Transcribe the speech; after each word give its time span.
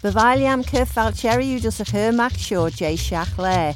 Bevailiam 0.00 0.62
cy 0.62 0.84
falcheriw 0.86 1.60
dus 1.60 1.80
a 1.80 2.12
Mac 2.12 2.32
Shaw 2.38 2.68
J. 2.70 2.94
Shachlair. 2.94 3.74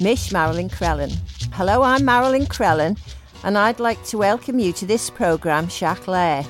Mish 0.00 0.32
Marilyn 0.32 0.68
Crellin. 0.68 1.12
Hello, 1.52 1.82
I'm 1.82 2.04
Marilyn 2.04 2.46
Crellin, 2.46 2.98
and 3.44 3.56
I'd 3.56 3.78
like 3.78 4.02
to 4.06 4.18
welcome 4.18 4.58
you 4.58 4.72
to 4.72 4.86
this 4.86 5.08
programme, 5.08 5.68
Shachlair. 5.68 6.44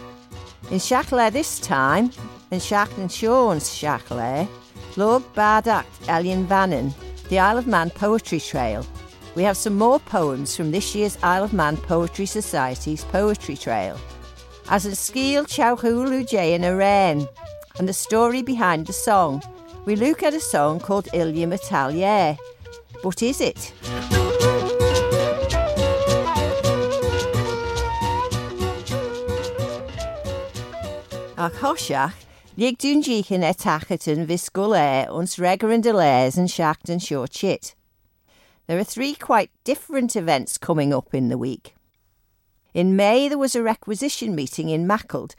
In 0.70 0.78
Shachlair 0.78 1.30
this 1.30 1.60
time, 1.60 2.10
in 2.50 2.58
Shack 2.58 2.88
and 2.96 3.12
Sean's 3.12 3.68
Shachlair, 3.68 4.48
Lord 4.96 5.24
Bardacht 5.34 5.84
Elian 6.08 6.46
Vannin, 6.46 6.94
the 7.28 7.38
Isle 7.38 7.58
of 7.58 7.66
Man 7.66 7.90
Poetry 7.90 8.40
Trail. 8.40 8.86
We 9.34 9.42
have 9.42 9.58
some 9.58 9.76
more 9.76 10.00
poems 10.00 10.56
from 10.56 10.70
this 10.70 10.94
year's 10.94 11.18
Isle 11.22 11.44
of 11.44 11.52
Man 11.52 11.76
Poetry 11.76 12.24
Society's 12.24 13.04
Poetry 13.04 13.58
Trail. 13.58 14.00
As 14.70 14.86
in 14.86 14.92
Skeel 14.92 15.44
Chowhulu 15.44 16.26
Jay 16.26 16.54
in 16.54 16.64
a 16.64 16.74
Rain, 16.74 17.28
and 17.82 17.88
the 17.88 17.92
story 17.92 18.42
behind 18.42 18.86
the 18.86 18.92
song. 18.92 19.42
We 19.86 19.96
look 19.96 20.22
at 20.22 20.34
a 20.34 20.38
song 20.38 20.78
called 20.78 21.08
Ilium 21.12 21.52
Italiae. 21.52 22.38
But 23.02 23.20
is 23.24 23.40
it? 23.40 23.72
Ach 31.36 31.52
hosiach, 31.58 32.14
lig 32.56 32.78
dún 32.78 33.02
ddíchan 33.02 33.42
e 33.42 33.52
tachatan 33.52 34.28
visgul 34.30 34.78
e 34.78 35.08
ons 35.10 35.34
regar 35.38 35.74
and 35.74 35.82
delays 35.82 36.38
and 36.38 36.48
shacht 36.48 36.88
and. 36.88 37.74
There 38.68 38.78
are 38.78 38.84
three 38.84 39.14
quite 39.16 39.50
different 39.64 40.14
events 40.14 40.56
coming 40.56 40.94
up 40.94 41.12
in 41.12 41.30
the 41.30 41.38
week. 41.38 41.74
In 42.74 42.94
May, 42.94 43.28
there 43.28 43.38
was 43.38 43.56
a 43.56 43.62
requisition 43.62 44.36
meeting 44.36 44.68
in 44.68 44.86
Maughold 44.86 45.34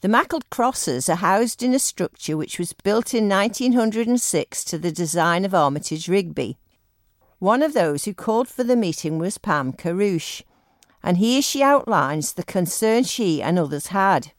the 0.00 0.08
Maughold 0.08 0.48
crosses 0.50 1.10
are 1.10 1.16
housed 1.16 1.62
in 1.62 1.74
a 1.74 1.78
structure 1.78 2.36
which 2.36 2.58
was 2.58 2.72
built 2.72 3.12
in 3.12 3.28
1906 3.28 4.64
to 4.64 4.78
the 4.78 4.90
design 4.90 5.44
of 5.44 5.54
Armitage 5.54 6.08
Rigby. 6.08 6.56
One 7.38 7.62
of 7.62 7.74
those 7.74 8.04
who 8.04 8.14
called 8.14 8.48
for 8.48 8.64
the 8.64 8.76
meeting 8.76 9.18
was 9.18 9.36
Pam 9.36 9.74
Carouche, 9.74 10.42
and 11.02 11.18
here 11.18 11.42
she 11.42 11.62
outlines 11.62 12.32
the 12.32 12.42
concern 12.42 13.04
she 13.04 13.42
and 13.42 13.58
others 13.58 13.88
had. 13.88 14.32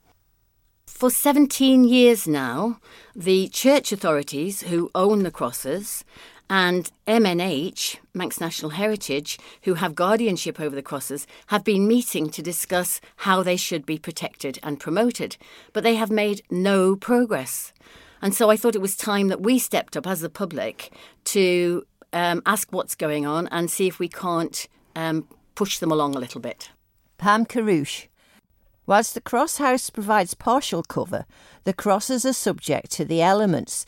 For 0.86 1.10
17 1.10 1.84
years 1.84 2.26
now, 2.26 2.80
the 3.14 3.48
church 3.48 3.92
authorities 3.92 4.62
who 4.62 4.90
own 4.96 5.22
the 5.22 5.30
crosses 5.30 6.04
and 6.52 6.90
MNH, 7.06 7.96
Manx 8.12 8.38
National 8.38 8.72
Heritage, 8.72 9.38
who 9.62 9.72
have 9.72 9.94
guardianship 9.94 10.60
over 10.60 10.76
the 10.76 10.82
crosses, 10.82 11.26
have 11.46 11.64
been 11.64 11.88
meeting 11.88 12.28
to 12.28 12.42
discuss 12.42 13.00
how 13.16 13.42
they 13.42 13.56
should 13.56 13.86
be 13.86 13.98
protected 13.98 14.58
and 14.62 14.78
promoted, 14.78 15.38
but 15.72 15.82
they 15.82 15.94
have 15.94 16.10
made 16.10 16.42
no 16.50 16.94
progress. 16.94 17.72
And 18.20 18.34
so 18.34 18.50
I 18.50 18.58
thought 18.58 18.74
it 18.74 18.82
was 18.82 18.96
time 18.96 19.28
that 19.28 19.40
we 19.40 19.58
stepped 19.58 19.96
up 19.96 20.06
as 20.06 20.20
the 20.20 20.28
public 20.28 20.92
to 21.24 21.86
um, 22.12 22.42
ask 22.44 22.70
what's 22.70 22.96
going 22.96 23.24
on 23.24 23.48
and 23.48 23.70
see 23.70 23.86
if 23.86 23.98
we 23.98 24.08
can't 24.08 24.68
um, 24.94 25.26
push 25.54 25.78
them 25.78 25.90
along 25.90 26.14
a 26.14 26.20
little 26.20 26.42
bit. 26.42 26.68
Pam 27.16 27.46
Carouche. 27.46 28.08
Whilst 28.84 29.14
the 29.14 29.20
cross 29.22 29.56
house 29.56 29.88
provides 29.88 30.34
partial 30.34 30.82
cover, 30.82 31.24
the 31.64 31.72
crosses 31.72 32.26
are 32.26 32.32
subject 32.34 32.90
to 32.90 33.04
the 33.04 33.22
elements 33.22 33.86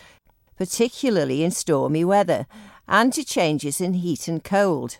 particularly 0.56 1.42
in 1.42 1.50
stormy 1.50 2.04
weather, 2.04 2.46
and 2.86 3.12
to 3.12 3.24
changes 3.24 3.80
in 3.80 3.94
heat 3.94 4.28
and 4.28 4.44
cold. 4.44 4.98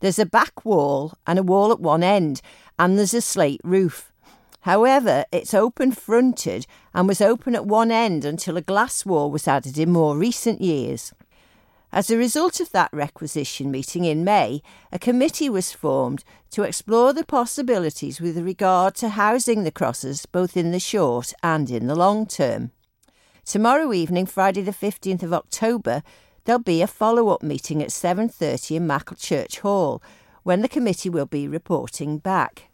There's 0.00 0.18
a 0.18 0.26
back 0.26 0.64
wall 0.64 1.14
and 1.26 1.38
a 1.38 1.42
wall 1.42 1.72
at 1.72 1.80
one 1.80 2.02
end, 2.02 2.40
and 2.78 2.98
there's 2.98 3.14
a 3.14 3.20
slate 3.20 3.60
roof. 3.64 4.12
However, 4.62 5.24
it's 5.32 5.54
open 5.54 5.92
fronted 5.92 6.66
and 6.92 7.08
was 7.08 7.20
open 7.20 7.54
at 7.54 7.66
one 7.66 7.90
end 7.90 8.24
until 8.24 8.56
a 8.56 8.62
glass 8.62 9.06
wall 9.06 9.30
was 9.30 9.48
added 9.48 9.78
in 9.78 9.90
more 9.90 10.16
recent 10.16 10.60
years. 10.60 11.12
As 11.90 12.10
a 12.10 12.18
result 12.18 12.60
of 12.60 12.70
that 12.72 12.90
requisition 12.92 13.70
meeting 13.70 14.04
in 14.04 14.22
May, 14.22 14.60
a 14.92 14.98
committee 14.98 15.48
was 15.48 15.72
formed 15.72 16.22
to 16.50 16.64
explore 16.64 17.14
the 17.14 17.24
possibilities 17.24 18.20
with 18.20 18.36
regard 18.36 18.94
to 18.96 19.10
housing 19.10 19.64
the 19.64 19.70
crosses 19.70 20.26
both 20.26 20.54
in 20.54 20.70
the 20.70 20.80
short 20.80 21.32
and 21.42 21.70
in 21.70 21.86
the 21.86 21.96
long 21.96 22.26
term. 22.26 22.72
Tomorrow 23.48 23.94
evening, 23.94 24.26
Friday 24.26 24.60
the 24.60 24.72
15th 24.72 25.22
of 25.22 25.32
October, 25.32 26.02
there'll 26.44 26.58
be 26.58 26.82
a 26.82 26.86
follow-up 26.86 27.42
meeting 27.42 27.82
at 27.82 27.88
7:30 27.88 28.76
in 28.76 28.86
Maughold 28.86 29.18
Church 29.18 29.60
Hall 29.60 30.02
when 30.42 30.60
the 30.60 30.68
committee 30.68 31.08
will 31.08 31.24
be 31.24 31.48
reporting 31.48 32.18
back. 32.18 32.68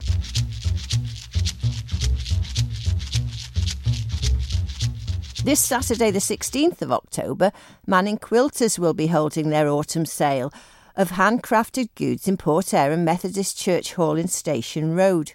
This 5.44 5.60
Saturday, 5.60 6.10
the 6.10 6.18
16th 6.18 6.82
of 6.82 6.90
October, 6.90 7.52
Mannin 7.86 8.18
Quilters 8.18 8.76
will 8.76 8.94
be 8.94 9.06
holding 9.06 9.50
their 9.50 9.68
autumn 9.68 10.04
sale 10.04 10.52
of 10.96 11.12
handcrafted 11.12 11.90
goods 11.94 12.26
in 12.26 12.36
Port 12.36 12.74
Erin 12.74 13.04
Methodist 13.04 13.56
Church 13.56 13.94
Hall 13.94 14.16
in 14.16 14.26
Station 14.26 14.96
Road. 14.96 15.34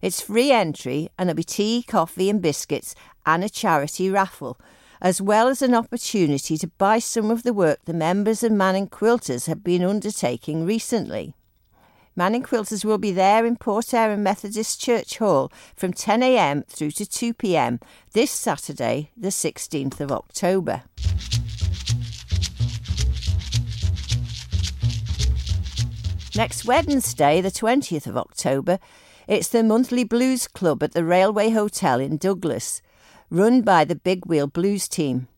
It's 0.00 0.20
free 0.20 0.52
entry 0.52 1.08
and 1.18 1.28
there'll 1.28 1.36
be 1.36 1.44
tea, 1.44 1.82
coffee, 1.82 2.28
and 2.28 2.42
biscuits 2.42 2.94
and 3.26 3.44
a 3.44 3.48
charity 3.48 4.10
raffle, 4.10 4.58
as 5.00 5.20
well 5.20 5.48
as 5.48 5.62
an 5.62 5.74
opportunity 5.74 6.56
to 6.56 6.66
buy 6.66 6.98
some 6.98 7.30
of 7.30 7.42
the 7.42 7.52
work 7.52 7.84
the 7.84 7.92
members 7.92 8.42
of 8.42 8.52
Mannin 8.52 8.88
Quilters 8.88 9.46
have 9.46 9.62
been 9.62 9.82
undertaking 9.82 10.64
recently. 10.64 11.34
Mannin 12.16 12.44
Quilters 12.44 12.84
will 12.84 12.98
be 12.98 13.10
there 13.10 13.44
in 13.44 13.56
Port 13.56 13.92
Erin 13.92 14.22
Methodist 14.22 14.80
Church 14.80 15.18
Hall 15.18 15.52
from 15.74 15.92
10am 15.92 16.64
through 16.68 16.92
to 16.92 17.04
2pm 17.04 17.82
this 18.12 18.30
Saturday, 18.30 19.10
the 19.16 19.28
16th 19.28 20.00
of 20.00 20.12
October. 20.12 20.82
Next 26.36 26.64
Wednesday, 26.64 27.40
the 27.40 27.50
20th 27.50 28.06
of 28.06 28.16
October, 28.16 28.78
it's 29.26 29.48
the 29.48 29.62
monthly 29.62 30.04
blues 30.04 30.46
club 30.48 30.82
at 30.82 30.92
the 30.92 31.04
Railway 31.04 31.50
Hotel 31.50 32.00
in 32.00 32.16
Douglas 32.16 32.80
run 33.30 33.62
by 33.62 33.84
the 33.84 33.94
Big 33.94 34.26
Wheel 34.26 34.46
Blues 34.46 34.88
team. 34.88 35.28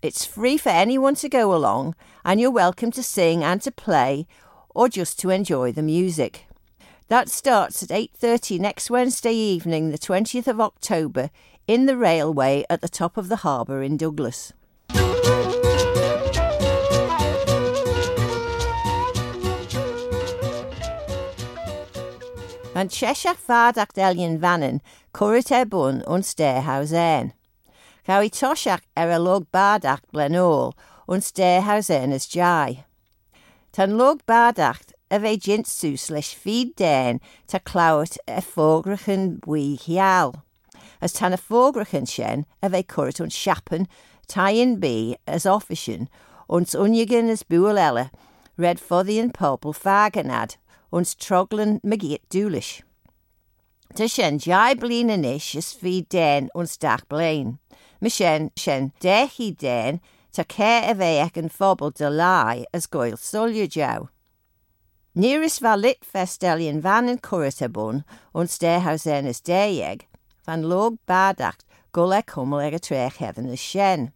It's 0.00 0.24
free 0.24 0.56
for 0.56 0.68
anyone 0.68 1.16
to 1.16 1.28
go 1.28 1.54
along, 1.54 1.94
and 2.24 2.40
you're 2.40 2.50
welcome 2.50 2.90
to 2.92 3.02
sing 3.02 3.42
and 3.42 3.60
to 3.62 3.70
play 3.70 4.26
or 4.70 4.88
just 4.88 5.18
to 5.20 5.30
enjoy 5.30 5.72
the 5.72 5.82
music. 5.82 6.46
That 7.08 7.28
starts 7.28 7.82
at 7.82 7.90
8:30 7.90 8.58
next 8.58 8.90
Wednesday 8.90 9.34
evening, 9.34 9.90
the 9.90 9.98
20th 9.98 10.46
of 10.46 10.60
October, 10.60 11.30
in 11.66 11.86
the 11.86 11.96
railway 11.96 12.64
at 12.70 12.80
the 12.80 12.88
top 12.88 13.16
of 13.16 13.28
the 13.28 13.36
harbour 13.36 13.82
in 13.82 13.96
Douglas. 13.96 14.52
And 22.74 22.90
Cheshach 22.90 23.36
fad 23.36 23.74
Delian 23.74 24.38
Vannin 24.38 24.80
curit 25.12 25.50
ebwn 25.54 26.02
yn 26.06 26.24
stehaws 26.26 26.92
en. 26.92 27.32
Gaw 28.08 28.24
i 28.24 28.30
tosiach 28.32 28.84
er 28.96 29.12
y 29.12 29.18
lwg 29.20 29.48
badach 29.54 30.04
blenol 30.12 30.74
yn 31.12 31.24
stehaws 31.24 31.90
en 31.92 32.14
ys 32.16 32.28
jai. 32.32 32.84
Tan 33.72 33.96
lwg 34.00 34.22
badach 34.28 34.84
y 35.12 35.20
fe 35.24 35.34
jintsw 35.44 35.94
slash 36.00 36.34
fyd 36.36 36.74
den 36.80 37.20
ta 37.48 37.60
clawt 37.70 38.18
e 38.28 38.40
ffograch 38.44 39.08
yn 39.12 39.38
wy 39.48 39.76
hial. 39.84 40.34
As 41.00 41.14
tan 41.16 41.36
y 41.36 41.40
ffograch 41.40 41.94
yn 41.96 42.08
sien, 42.10 42.44
y 42.64 42.72
fe 42.72 42.82
curit 42.82 43.22
yn 43.22 43.32
siapen, 43.32 43.86
taen 44.28 44.76
bi 44.82 45.16
as 45.26 45.46
offisien, 45.48 46.08
ons 46.48 46.74
unigen 46.74 47.30
as 47.32 47.44
buolella, 47.44 48.08
red 48.56 48.80
foddian 48.80 49.32
purple 49.32 49.72
faganad, 49.72 50.56
ons 50.92 51.14
troglen 51.14 51.78
magiet 51.84 52.24
dulish. 52.32 52.82
Tá 53.98 54.08
sin 54.08 54.38
jai 54.38 54.74
blin 54.74 55.10
in 55.10 55.24
isis 55.24 55.56
is 55.56 55.72
fi 55.72 56.02
den 56.02 56.50
ons 56.54 56.76
dach 56.76 57.02
blain. 57.08 57.58
Me 58.00 58.08
sin 58.08 58.52
sin 58.54 58.92
dechi 59.00 59.50
den 59.50 60.00
tá 60.32 60.44
cé 60.44 60.88
a 60.90 60.94
bheith 60.94 61.24
ag 61.26 61.38
an 61.38 61.48
phobal 61.48 61.90
de 61.90 62.08
lai 62.08 62.64
as 62.72 62.86
goil 62.86 63.16
solio 63.16 63.66
jau. 63.66 64.08
Níris 65.16 65.58
va 65.60 65.74
lit 65.74 66.04
festelion 66.04 66.80
van 66.80 67.08
in 67.08 67.18
cuatabún 67.18 68.04
ons 68.32 68.58
déhaus 68.58 69.04
en 69.04 69.26
is 69.26 69.40
déeg, 69.40 70.06
van 70.46 70.62
log 70.62 70.98
badacht 71.08 71.64
go 71.90 72.06
le 72.06 72.22
cummal 72.22 72.62
ag 72.68 72.74
a 72.74 72.78
trech 72.78 73.16
heaven 73.16 73.48
is 73.48 73.60
sin. 73.60 74.12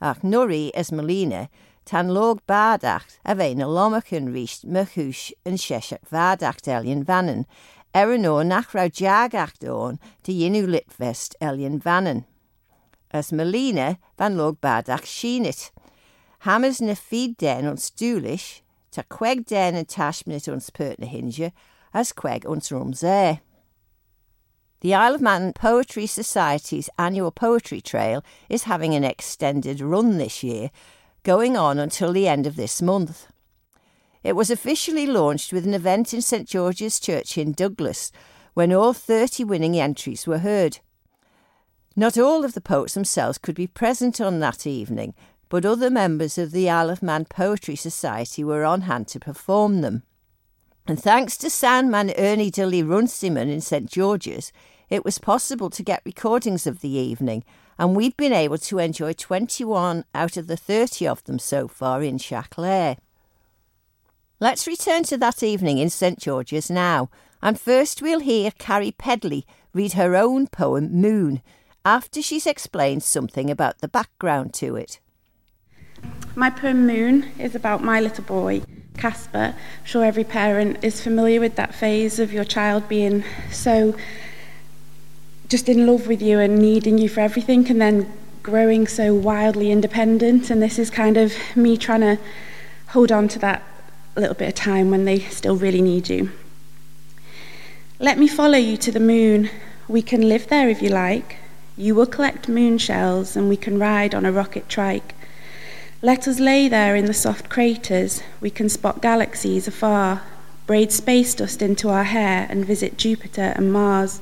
Ach 0.00 0.18
nuri 0.22 0.72
is 0.74 0.90
Melina 0.90 1.48
tan 1.84 2.08
log 2.08 2.40
badacht 2.48 3.20
a 3.24 3.36
bheith 3.36 3.56
na 3.56 3.66
lomachan 3.66 4.34
ríist 4.34 4.64
me 4.64 4.82
chúis 4.82 5.30
an 5.46 5.54
seisiach 5.54 6.10
bhadacht 6.10 6.66
Elion 6.66 7.46
Ó 7.94 8.42
nach 8.46 8.74
ra 8.74 8.88
deagacht 8.88 9.62
ón 9.68 9.98
de 10.24 10.32
dhéanú 10.32 10.66
litfest 10.66 11.34
Elion 11.40 11.78
Vannan. 11.78 12.24
As 13.10 13.32
Melina 13.32 13.98
van 14.16 14.36
log 14.36 14.60
badach 14.62 15.04
sinit. 15.04 15.70
Hammers 16.40 16.80
na 16.80 16.94
feed 16.94 17.36
den 17.36 17.66
ons 17.66 17.90
stúlis, 17.90 18.62
ta 18.90 19.02
queg 19.02 19.44
den 19.44 19.76
an 19.76 19.84
tashminit 19.84 20.48
ons 20.48 20.70
pert 20.70 20.98
na 20.98 21.06
hinge, 21.06 21.52
as 21.92 22.12
queg 22.12 22.46
ons 22.48 22.72
rums 22.72 23.04
air. 23.04 23.40
The 24.80 24.94
Isle 24.94 25.14
of 25.16 25.20
Man 25.20 25.52
Poetry 25.52 26.06
Society's 26.06 26.90
annual 26.98 27.30
poetry 27.30 27.80
trail 27.80 28.24
is 28.48 28.64
having 28.64 28.94
an 28.94 29.04
extended 29.04 29.80
run 29.80 30.16
this 30.16 30.42
year, 30.42 30.70
going 31.22 31.56
on 31.56 31.78
until 31.78 32.12
the 32.12 32.26
end 32.26 32.46
of 32.46 32.56
this 32.56 32.82
month. 32.82 33.31
It 34.22 34.36
was 34.36 34.50
officially 34.50 35.06
launched 35.06 35.52
with 35.52 35.66
an 35.66 35.74
event 35.74 36.14
in 36.14 36.22
St 36.22 36.48
George's 36.48 37.00
Church 37.00 37.36
in 37.36 37.52
Douglas, 37.52 38.12
when 38.54 38.72
all 38.72 38.92
30 38.92 39.44
winning 39.44 39.78
entries 39.78 40.26
were 40.26 40.38
heard. 40.38 40.78
Not 41.96 42.16
all 42.16 42.44
of 42.44 42.54
the 42.54 42.60
poets 42.60 42.94
themselves 42.94 43.38
could 43.38 43.54
be 43.54 43.66
present 43.66 44.20
on 44.20 44.38
that 44.40 44.66
evening, 44.66 45.14
but 45.48 45.66
other 45.66 45.90
members 45.90 46.38
of 46.38 46.52
the 46.52 46.70
Isle 46.70 46.88
of 46.88 47.02
Man 47.02 47.24
Poetry 47.24 47.76
Society 47.76 48.42
were 48.44 48.64
on 48.64 48.82
hand 48.82 49.08
to 49.08 49.20
perform 49.20 49.80
them. 49.80 50.02
And 50.86 51.00
thanks 51.00 51.36
to 51.38 51.50
Sandman 51.50 52.12
Ernie 52.16 52.50
Dilly 52.50 52.82
Runciman 52.82 53.48
in 53.48 53.60
St 53.60 53.90
George's, 53.90 54.52
it 54.88 55.04
was 55.04 55.18
possible 55.18 55.70
to 55.70 55.82
get 55.82 56.02
recordings 56.04 56.66
of 56.66 56.80
the 56.80 56.88
evening, 56.88 57.44
and 57.78 57.96
we've 57.96 58.16
been 58.16 58.32
able 58.32 58.58
to 58.58 58.78
enjoy 58.78 59.12
21 59.12 60.04
out 60.14 60.36
of 60.36 60.46
the 60.46 60.56
30 60.56 61.06
of 61.06 61.24
them 61.24 61.38
so 61.38 61.68
far 61.68 62.02
in 62.02 62.18
Chaclair. 62.18 62.96
Let's 64.42 64.66
return 64.66 65.04
to 65.04 65.16
that 65.18 65.44
evening 65.44 65.78
in 65.78 65.88
St 65.88 66.18
George's 66.18 66.68
now, 66.68 67.10
and 67.40 67.60
first 67.60 68.02
we'll 68.02 68.18
hear 68.18 68.50
Carrie 68.50 68.90
Pedley 68.90 69.46
read 69.72 69.92
her 69.92 70.16
own 70.16 70.48
poem 70.48 70.90
Moon, 70.90 71.40
after 71.84 72.20
she's 72.20 72.44
explained 72.44 73.04
something 73.04 73.52
about 73.52 73.78
the 73.78 73.86
background 73.86 74.52
to 74.54 74.74
it. 74.74 74.98
My 76.34 76.50
poem 76.50 76.88
Moon 76.88 77.30
is 77.38 77.54
about 77.54 77.84
my 77.84 78.00
little 78.00 78.24
boy, 78.24 78.62
Casper. 78.98 79.54
I'm 79.54 79.84
sure 79.84 80.04
every 80.04 80.24
parent 80.24 80.82
is 80.82 81.00
familiar 81.00 81.38
with 81.38 81.54
that 81.54 81.72
phase 81.72 82.18
of 82.18 82.32
your 82.32 82.44
child 82.44 82.88
being 82.88 83.22
so 83.52 83.94
just 85.48 85.68
in 85.68 85.86
love 85.86 86.08
with 86.08 86.20
you 86.20 86.40
and 86.40 86.58
needing 86.58 86.98
you 86.98 87.08
for 87.08 87.20
everything 87.20 87.70
and 87.70 87.80
then 87.80 88.12
growing 88.42 88.88
so 88.88 89.14
wildly 89.14 89.70
independent 89.70 90.50
and 90.50 90.60
this 90.60 90.80
is 90.80 90.90
kind 90.90 91.16
of 91.16 91.32
me 91.54 91.76
trying 91.76 92.00
to 92.00 92.18
hold 92.88 93.12
on 93.12 93.28
to 93.28 93.38
that 93.38 93.62
little 94.20 94.34
bit 94.34 94.48
of 94.48 94.54
time 94.54 94.90
when 94.90 95.04
they 95.04 95.20
still 95.20 95.56
really 95.56 95.82
need 95.82 96.08
you. 96.08 96.30
Let 97.98 98.18
me 98.18 98.28
follow 98.28 98.58
you 98.58 98.76
to 98.78 98.92
the 98.92 99.00
moon. 99.00 99.48
We 99.88 100.02
can 100.02 100.28
live 100.28 100.48
there 100.48 100.68
if 100.68 100.82
you 100.82 100.88
like. 100.88 101.36
You 101.76 101.94
will 101.94 102.06
collect 102.06 102.48
moon 102.48 102.78
shells 102.78 103.36
and 103.36 103.48
we 103.48 103.56
can 103.56 103.78
ride 103.78 104.14
on 104.14 104.26
a 104.26 104.32
rocket 104.32 104.68
trike. 104.68 105.14
Let 106.02 106.26
us 106.26 106.40
lay 106.40 106.68
there 106.68 106.96
in 106.96 107.06
the 107.06 107.14
soft 107.14 107.48
craters. 107.48 108.22
We 108.40 108.50
can 108.50 108.68
spot 108.68 109.00
galaxies 109.00 109.68
afar, 109.68 110.22
braid 110.66 110.90
space 110.90 111.34
dust 111.34 111.62
into 111.62 111.88
our 111.88 112.04
hair 112.04 112.46
and 112.50 112.64
visit 112.64 112.98
Jupiter 112.98 113.52
and 113.56 113.72
Mars. 113.72 114.20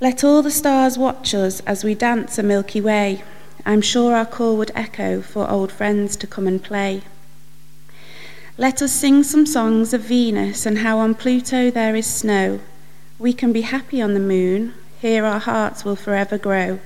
Let 0.00 0.24
all 0.24 0.42
the 0.42 0.50
stars 0.50 0.98
watch 0.98 1.34
us 1.34 1.60
as 1.60 1.84
we 1.84 1.94
dance 1.94 2.38
a 2.38 2.42
Milky 2.42 2.80
Way. 2.80 3.22
I'm 3.66 3.80
sure 3.80 4.14
our 4.14 4.26
call 4.26 4.56
would 4.56 4.72
echo 4.74 5.20
for 5.20 5.50
old 5.50 5.70
friends 5.70 6.16
to 6.16 6.26
come 6.26 6.46
and 6.46 6.62
play. 6.62 7.02
Let 8.56 8.80
us 8.82 8.92
sing 8.92 9.24
some 9.24 9.46
songs 9.46 9.92
of 9.92 10.02
Venus 10.02 10.64
and 10.64 10.78
how 10.78 11.00
on 11.00 11.16
Pluto 11.16 11.72
there 11.72 11.96
is 11.96 12.06
snow. 12.06 12.60
We 13.18 13.32
can 13.32 13.52
be 13.52 13.62
happy 13.62 14.00
on 14.00 14.14
the 14.14 14.20
moon, 14.20 14.74
here 15.00 15.24
our 15.24 15.40
hearts 15.40 15.84
will 15.84 15.96
forever 15.96 16.38
grow. 16.38 16.78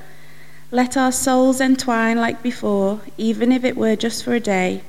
Let 0.71 0.97
our 0.97 1.13
souls 1.13 1.61
entwine 1.61 2.17
like 2.17 2.43
before, 2.43 3.03
even 3.19 3.53
if 3.53 3.65
it 3.65 3.77
were 3.77 3.97
just 3.97 4.25
for 4.25 4.33
a 4.33 4.41
day. 4.41 4.83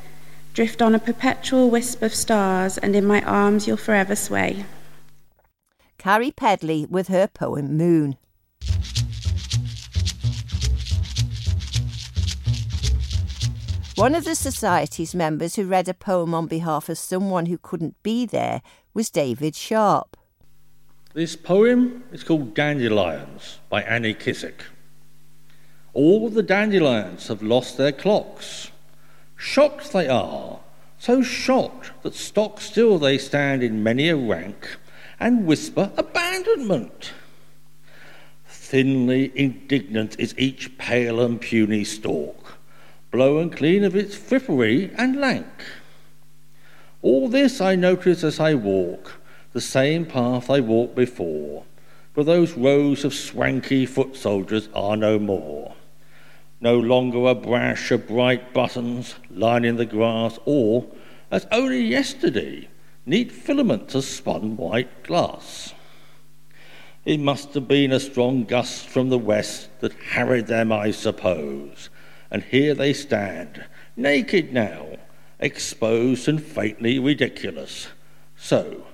Drift 0.54 0.82
on 0.82 0.96
a 0.96 1.00
perpetual 1.00 1.70
wisp 1.70 2.02
of 2.02 2.16
stars, 2.16 2.78
and 2.78 2.96
in 2.96 3.06
my 3.06 3.22
arms 3.24 3.68
you'll 3.68 3.76
forever 3.76 4.16
sway. 4.16 4.64
Carrie 5.98 6.32
Pedley 6.32 6.86
with 6.90 7.10
her 7.10 7.28
poem 7.28 7.76
Moon. 7.76 8.16
One 14.00 14.16
of 14.16 14.24
the 14.24 14.34
Society's 14.34 15.14
members 15.14 15.58
who 15.58 15.66
read 15.66 15.90
a 15.90 15.94
poem 15.94 16.34
on 16.34 16.48
behalf 16.48 16.88
of 16.88 16.98
someone 16.98 17.48
who 17.48 17.58
couldn't 17.58 18.02
be 18.02 18.26
there 18.26 18.62
was 18.94 19.10
David 19.10 19.58
Sharp. 19.58 20.16
This 21.14 21.36
poem 21.36 22.06
is 22.14 22.24
called 22.24 22.54
Dandelions 22.54 23.60
by 23.68 23.82
Annie 23.82 24.14
Kissick. 24.14 24.62
All 25.92 26.30
the 26.30 26.42
dandelions 26.42 27.28
have 27.28 27.44
lost 27.44 27.76
their 27.76 27.92
clocks. 27.92 28.72
Shocked 29.36 29.92
they 29.92 30.08
are, 30.08 30.62
so 30.98 31.22
shocked 31.22 31.92
that 32.04 32.16
stock 32.16 32.62
still 32.62 33.00
they 33.00 33.18
stand 33.18 33.64
in 33.64 33.84
many 33.84 34.08
a 34.08 34.16
rank 34.16 34.78
and 35.20 35.46
whisper 35.46 35.92
abandonment. 35.98 37.12
Thinly 38.48 39.34
indignant 39.36 40.18
is 40.18 40.34
each 40.38 40.78
pale 40.78 41.20
and 41.20 41.42
puny 41.42 41.84
stalk, 41.84 42.39
blown 43.12 43.50
clean 43.50 43.84
of 43.84 43.96
its 43.96 44.16
frippery 44.16 44.94
and 44.98 45.20
lank. 45.20 45.48
All 47.02 47.28
this 47.28 47.62
I 47.62 47.76
notice 47.76 48.24
as 48.24 48.40
I 48.40 48.54
walk, 48.54 49.20
the 49.54 49.62
same 49.62 50.06
path 50.06 50.50
I 50.50 50.60
walked 50.60 50.96
before, 50.96 51.64
for 52.14 52.24
those 52.24 52.54
rows 52.54 53.04
of 53.06 53.14
swanky 53.14 53.86
foot 53.86 54.16
soldiers 54.16 54.70
are 54.76 54.98
no 54.98 55.18
more. 55.18 55.76
No 56.62 56.78
longer 56.78 57.26
a 57.28 57.36
brash 57.36 57.90
of 57.92 58.08
bright 58.08 58.54
buttons 58.54 59.16
lining 59.32 59.78
the 59.78 59.86
grass, 59.86 60.38
or, 60.46 60.86
as 61.32 61.48
only 61.52 61.82
yesterday, 61.82 62.68
neat 63.06 63.32
filaments 63.32 63.96
of 63.96 64.04
spun 64.04 64.58
white 64.58 65.04
glass. 65.04 65.74
It 67.06 67.20
must 67.20 67.54
have 67.54 67.68
been 67.68 67.94
a 67.94 68.00
strong 68.00 68.44
gust 68.44 68.88
from 68.88 69.10
the 69.10 69.18
west 69.18 69.70
that 69.80 69.94
harried 69.94 70.48
them, 70.48 70.72
I 70.72 70.92
suppose, 70.92 71.90
and 72.32 72.44
here 72.44 72.74
they 72.74 72.94
stand, 72.94 73.66
naked 73.96 74.54
now, 74.54 74.98
exposed 75.40 76.28
and 76.28 76.42
faintly 76.42 77.00
ridiculous. 77.00 77.88
So, 78.36 78.86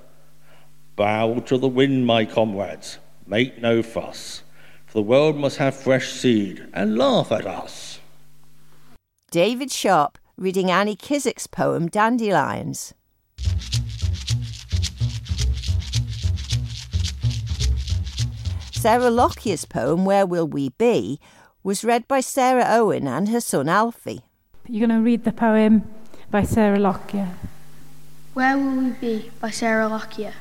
bow 0.95 1.39
to 1.39 1.57
the 1.57 1.67
wind, 1.67 2.05
my 2.05 2.25
comrades, 2.25 2.99
make 3.27 3.61
no 3.61 3.83
fuss, 3.83 4.43
for 4.85 4.93
the 4.93 5.03
world 5.03 5.37
must 5.37 5.57
have 5.57 5.75
fresh 5.75 6.11
seed 6.11 6.67
and 6.73 6.97
laugh 6.97 7.31
at 7.31 7.45
us. 7.45 7.99
David 9.31 9.71
Sharp 9.71 10.17
reading 10.37 10.69
Annie 10.69 10.95
Kissick's 10.95 11.47
poem 11.47 11.87
Dandelions. 11.87 12.93
Sarah 18.71 19.09
Lockyer's 19.09 19.65
poem, 19.65 20.05
Where 20.05 20.25
Will 20.27 20.47
We 20.47 20.69
Be, 20.69 21.19
was 21.65 21.83
read 21.83 22.07
by 22.07 22.19
Sarah 22.19 22.67
Owen 22.69 23.07
and 23.07 23.27
her 23.29 23.41
son 23.41 23.67
Alfie. 23.67 24.21
You're 24.67 24.87
going 24.87 24.99
to 24.99 25.03
read 25.03 25.23
the 25.23 25.31
poem 25.31 25.81
by 26.29 26.43
Sarah 26.43 26.77
Lockyer. 26.77 27.29
Where 28.35 28.55
Will 28.55 28.75
We 28.75 28.91
Be 28.91 29.31
by 29.41 29.49
Sarah 29.49 29.87
Lockyer. 29.87 30.35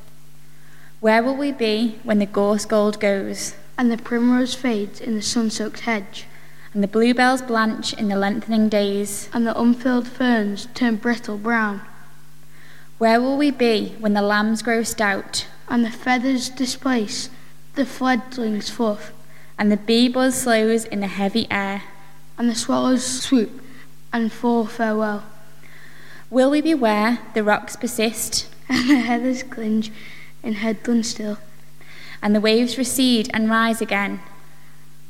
Where 1.00 1.23
will 1.23 1.35
we 1.35 1.50
be 1.50 1.99
when 2.02 2.19
the 2.19 2.26
gorse 2.26 2.66
gold 2.66 3.00
goes, 3.00 3.54
and 3.78 3.90
the 3.90 3.97
primrose 3.97 4.54
fades 4.54 5.00
in 5.00 5.14
the 5.14 5.23
sun 5.23 5.49
soaked 5.49 5.81
hedge, 5.81 6.26
and 6.75 6.83
the 6.83 6.88
bluebells 6.88 7.40
blanch 7.40 7.95
in 7.95 8.09
the 8.09 8.16
lengthening 8.16 8.69
days, 8.69 9.31
and 9.33 9.47
the 9.47 9.59
unfilled 9.59 10.07
ferns 10.07 10.69
turn 10.75 10.97
brittle 10.97 11.38
brown? 11.38 11.81
Where 12.99 13.19
will 13.19 13.38
we 13.38 13.50
be 13.50 13.95
when 13.99 14.12
the 14.12 14.21
lambs 14.21 14.61
grow 14.61 14.83
stout, 14.83 15.47
and 15.71 15.87
the 15.87 15.90
feathers 15.90 16.50
displace 16.50 17.31
the 17.76 17.87
fledgling's 17.87 18.69
fluff, 18.69 19.14
and 19.58 19.70
the 19.70 19.76
bee 19.76 20.08
buzz 20.08 20.42
slows 20.42 20.84
in 20.84 21.00
the 21.00 21.06
heavy 21.06 21.46
air, 21.50 21.82
and 22.37 22.49
the 22.49 22.54
swallows 22.54 23.04
swoop 23.04 23.62
and 24.12 24.32
fall 24.32 24.66
farewell? 24.66 25.25
Will 26.30 26.50
we 26.50 26.61
be 26.61 26.75
where 26.75 27.18
the 27.34 27.44
rocks 27.44 27.76
persist, 27.76 28.49
and 28.68 28.90
the 28.90 29.00
heathers 29.00 29.42
clinch 29.42 29.90
in 30.42 30.54
headland 30.54 31.06
still, 31.06 31.38
and 32.23 32.34
the 32.34 32.40
waves 32.40 32.78
recede 32.78 33.30
and 33.32 33.50
rise 33.50 33.80
again, 33.80 34.20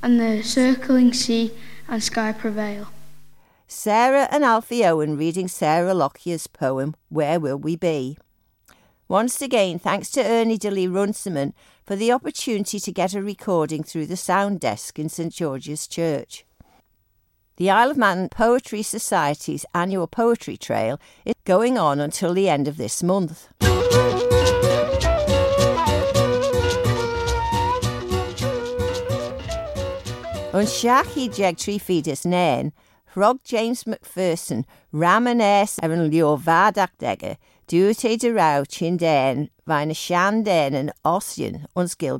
and 0.02 0.20
the 0.20 0.42
circling 0.42 1.12
sea 1.12 1.52
and 1.88 2.02
sky 2.02 2.32
prevail? 2.32 2.88
Sarah 3.66 4.28
and 4.30 4.44
Alfie 4.44 4.84
Owen 4.84 5.16
reading 5.16 5.48
Sarah 5.48 5.94
Lockyer's 5.94 6.46
poem, 6.46 6.94
Where 7.08 7.40
Will 7.40 7.56
We 7.56 7.76
Be? 7.76 8.18
Once 9.08 9.42
again, 9.42 9.78
thanks 9.78 10.10
to 10.10 10.24
Ernie 10.24 10.58
Dilly 10.58 10.86
Runciman 10.86 11.54
for 11.84 11.96
the 11.96 12.10
opportunity 12.10 12.80
to 12.80 12.92
get 12.92 13.14
a 13.14 13.22
recording 13.22 13.82
through 13.82 14.06
the 14.06 14.16
sound 14.16 14.60
desk 14.60 14.98
in 14.98 15.08
St 15.08 15.32
George's 15.32 15.86
Church. 15.86 16.46
The 17.56 17.70
Isle 17.70 17.90
of 17.92 17.96
Man 17.98 18.28
Poetry 18.30 18.82
Society's 18.82 19.66
annual 19.74 20.06
poetry 20.06 20.56
trail 20.56 20.98
is 21.24 21.34
going 21.44 21.78
on 21.78 22.00
until 22.00 22.32
the 22.34 22.48
end 22.48 22.66
of 22.66 22.78
this 22.78 23.02
month. 23.02 23.48
Yn 30.54 30.68
siach 30.70 31.16
i 31.18 31.26
jeg 31.34 31.58
tri 31.58 31.80
ffidus 31.82 32.24
nen, 32.24 32.72
Rhog 33.16 33.42
James 33.44 33.84
McPherson 33.84 34.64
ram 34.92 35.26
yn 35.26 35.40
es 35.42 35.80
ar 35.82 35.90
yn 35.90 36.08
lio 36.10 36.36
fad 36.38 36.78
ac 36.78 36.94
sian 39.94 40.42
den 40.44 40.74
yn 40.74 40.90
osian 41.04 41.66
ons 41.74 41.94
gil 41.94 42.18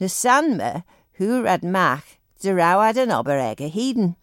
na 0.00 0.08
sanma 0.08 0.84
hwyr 1.18 1.46
ad 1.46 1.62
mach 1.62 2.18
dyrawad 2.42 2.98
yn 2.98 3.12
ober 3.14 3.38
ega 3.38 3.68
hiden. 3.70 4.16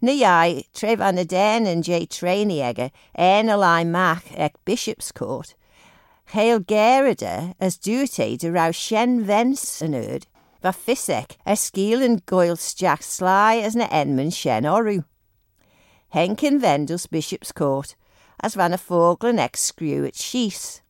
Na 0.00 0.12
iau, 0.12 0.62
tref 0.72 1.00
an 1.00 1.20
yn 1.20 1.82
jay 1.84 2.06
treini 2.06 2.60
ega 2.64 2.90
en 3.14 3.52
y 3.52 3.56
lai 3.56 3.84
mach 3.84 4.32
ec 4.32 4.56
Bishop's 4.64 5.12
Court. 5.12 5.54
Chael 6.32 6.64
gerida 6.64 7.54
as 7.60 7.76
dwte 7.76 8.38
dyraw 8.40 8.72
sien 8.72 9.24
fens 9.26 9.82
yn 9.84 9.94
yd, 9.98 10.26
fa 10.62 10.72
ffisec 10.72 11.36
esgil 11.44 12.02
yn 12.06 12.20
goel 12.24 12.56
stjach 12.56 13.04
slai 13.04 13.60
as 13.60 13.76
na 13.76 13.88
enmyn 13.92 14.32
sien 14.32 14.64
oru. 14.64 15.02
Henkin 16.14 16.58
vendus 16.60 17.06
Bishop's 17.06 17.52
Court, 17.52 17.94
as 18.42 18.56
van 18.56 18.74
y 18.76 18.78
ffogl 18.80 19.30
yn 19.30 19.42
ex 19.42 19.68
screw 19.70 20.04
at 20.08 20.16
shees. 20.16 20.80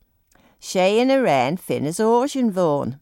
She 0.59 1.01
yn 1.03 1.11
y 1.11 1.19
ren 1.23 1.57
fin 1.57 1.87
as 1.87 2.01
yn 2.01 2.53
fawn. 2.53 2.99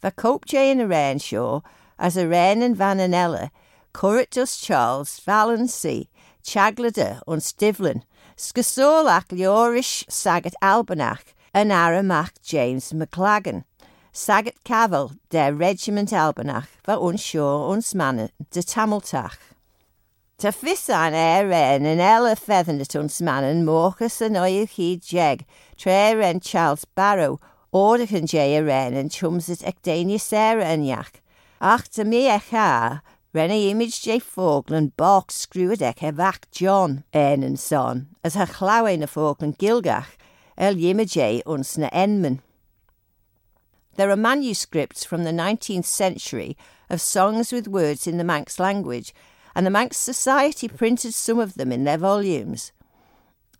Fa 0.00 0.10
cope 0.10 0.46
jay 0.46 0.70
yn 0.72 0.82
y 0.84 0.88
ren 0.88 1.18
sio, 1.18 1.62
as 1.98 2.16
a 2.16 2.26
ren 2.26 2.62
yn 2.62 2.74
van 2.74 2.98
anella, 2.98 3.50
Curritus 3.92 4.60
Charles 4.60 5.20
Valency, 5.26 6.08
Chaglada 6.44 7.20
on 7.26 7.38
Stivlin, 7.38 8.02
Skasol 8.36 9.08
ac 9.08 9.28
Leorish 9.28 10.04
Sagat 10.06 10.54
Albanach, 10.62 11.34
and 11.52 11.70
Aramach 11.70 12.40
James 12.42 12.92
McLagan. 12.92 13.64
Sagat 14.12 14.62
Caval 14.64 15.16
der 15.30 15.52
Regiment 15.52 16.12
Albanach, 16.12 16.68
va 16.86 16.96
unsure 16.98 17.70
uns 17.70 17.94
mannen 17.94 18.30
de 18.50 18.62
Tamiltach. 18.62 19.47
Ta 20.38 20.52
fissan 20.52 21.14
er 21.14 21.50
en 21.50 21.84
en 21.84 21.98
ella 21.98 22.36
feathen 22.36 22.80
at 22.80 22.94
uns 22.94 23.20
mannen 23.20 23.64
morcus 23.64 24.20
an 24.22 24.36
oil 24.36 24.66
he 24.66 25.00
jeg, 25.02 25.44
tre 25.76 26.14
en 26.22 26.38
Charles 26.38 26.84
Barrow, 26.84 27.40
can 27.72 28.24
jay 28.24 28.54
a 28.54 28.62
ren 28.62 28.94
and 28.94 29.10
chums 29.10 29.50
at 29.50 29.66
Ecdania 29.66 30.20
Sarah 30.20 30.64
and 30.64 30.86
yak. 30.86 31.22
Ach 31.60 31.88
ta 31.90 32.04
mi 32.04 32.30
e 32.30 32.38
cha, 32.38 33.00
Rennie 33.34 33.70
image 33.72 34.00
J. 34.00 34.20
Falkland 34.20 34.96
box 34.96 35.34
screwed 35.34 35.82
ek 35.82 35.98
vach 36.14 36.48
John 36.52 37.02
en 37.12 37.42
and 37.42 37.58
son, 37.58 38.06
as 38.22 38.36
her 38.36 38.46
chlawe 38.46 38.96
na 38.96 39.06
Falkland 39.06 39.58
Gilgach, 39.58 40.16
el 40.56 40.76
yimage 40.76 41.42
uns 41.46 41.76
na 41.76 41.88
enman. 41.90 42.38
There 43.96 44.08
are 44.08 44.16
manuscripts 44.16 45.04
from 45.04 45.24
the 45.24 45.32
19th 45.32 45.86
century 45.86 46.56
of 46.88 47.00
songs 47.00 47.50
with 47.50 47.66
words 47.66 48.06
in 48.06 48.18
the 48.18 48.24
Manx 48.24 48.60
language, 48.60 49.12
and 49.54 49.66
the 49.66 49.70
Manx 49.70 49.96
Society 49.96 50.68
printed 50.68 51.14
some 51.14 51.38
of 51.38 51.54
them 51.54 51.72
in 51.72 51.84
their 51.84 51.98
volumes. 51.98 52.72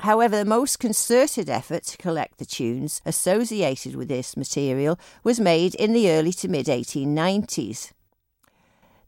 However, 0.00 0.38
the 0.38 0.44
most 0.44 0.78
concerted 0.78 1.50
effort 1.50 1.84
to 1.84 1.96
collect 1.96 2.38
the 2.38 2.44
tunes 2.44 3.02
associated 3.04 3.96
with 3.96 4.08
this 4.08 4.36
material 4.36 4.98
was 5.24 5.40
made 5.40 5.74
in 5.74 5.92
the 5.92 6.10
early 6.10 6.32
to 6.34 6.48
mid 6.48 6.66
1890s. 6.66 7.92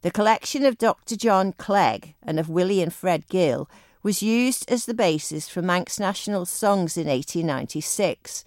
The 0.01 0.11
collection 0.11 0.65
of 0.65 0.77
Dr. 0.77 1.15
John 1.15 1.53
Clegg 1.53 2.15
and 2.23 2.39
of 2.39 2.49
Willie 2.49 2.81
and 2.81 2.93
Fred 2.93 3.27
Gill 3.29 3.69
was 4.03 4.23
used 4.23 4.69
as 4.69 4.85
the 4.85 4.93
basis 4.93 5.47
for 5.47 5.61
Manx 5.61 5.99
National 5.99 6.45
songs 6.45 6.97
in 6.97 7.07
1896, 7.07 8.43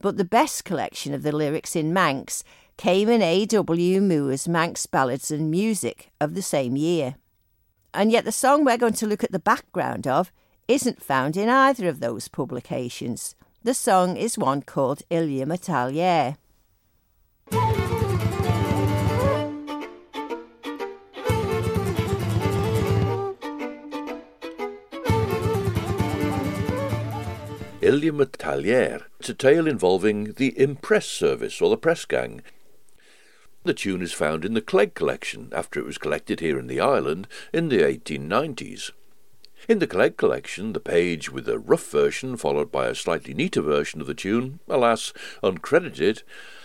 but 0.00 0.16
the 0.16 0.24
best 0.24 0.64
collection 0.64 1.14
of 1.14 1.22
the 1.22 1.30
lyrics 1.30 1.76
in 1.76 1.92
Manx 1.92 2.42
came 2.76 3.08
in 3.08 3.22
A.W. 3.22 4.00
Moore's 4.00 4.48
Manx 4.48 4.86
Ballads 4.86 5.30
and 5.30 5.50
Music 5.50 6.10
of 6.20 6.34
the 6.34 6.42
same 6.42 6.76
year. 6.76 7.14
And 7.96 8.12
yet 8.12 8.26
the 8.26 8.30
song 8.30 8.62
we're 8.62 8.76
going 8.76 8.92
to 8.92 9.06
look 9.06 9.24
at 9.24 9.32
the 9.32 9.38
background 9.38 10.06
of 10.06 10.30
isn't 10.68 11.02
found 11.02 11.34
in 11.34 11.48
either 11.48 11.88
of 11.88 11.98
those 11.98 12.28
publications. 12.28 13.34
The 13.62 13.72
song 13.72 14.18
is 14.18 14.36
one 14.36 14.60
called 14.60 15.02
Ilia 15.08 15.46
Metalier. 15.46 16.36
Ilia 27.80 28.12
Metalier. 28.12 29.04
It's 29.18 29.30
a 29.30 29.34
tale 29.34 29.66
involving 29.66 30.34
the 30.34 30.52
Impress 30.60 31.06
Service 31.06 31.62
or 31.62 31.70
the 31.70 31.78
press 31.78 32.04
gang. 32.04 32.42
The 33.66 33.74
tune 33.74 34.00
is 34.00 34.12
found 34.12 34.44
in 34.44 34.54
the 34.54 34.60
Clegg 34.60 34.94
collection 34.94 35.48
after 35.52 35.80
it 35.80 35.86
was 35.86 35.98
collected 35.98 36.38
here 36.38 36.56
in 36.56 36.68
the 36.68 36.78
island 36.78 37.26
in 37.52 37.68
the 37.68 37.80
1890s. 37.80 38.92
In 39.68 39.80
the 39.80 39.88
Clegg 39.88 40.16
collection, 40.16 40.72
the 40.72 40.78
page 40.78 41.32
with 41.32 41.48
a 41.48 41.58
rough 41.58 41.90
version 41.90 42.36
followed 42.36 42.70
by 42.70 42.86
a 42.86 42.94
slightly 42.94 43.34
neater 43.34 43.62
version 43.62 44.00
of 44.00 44.06
the 44.06 44.14
tune, 44.14 44.60
alas, 44.68 45.12
uncredited, 45.42 46.22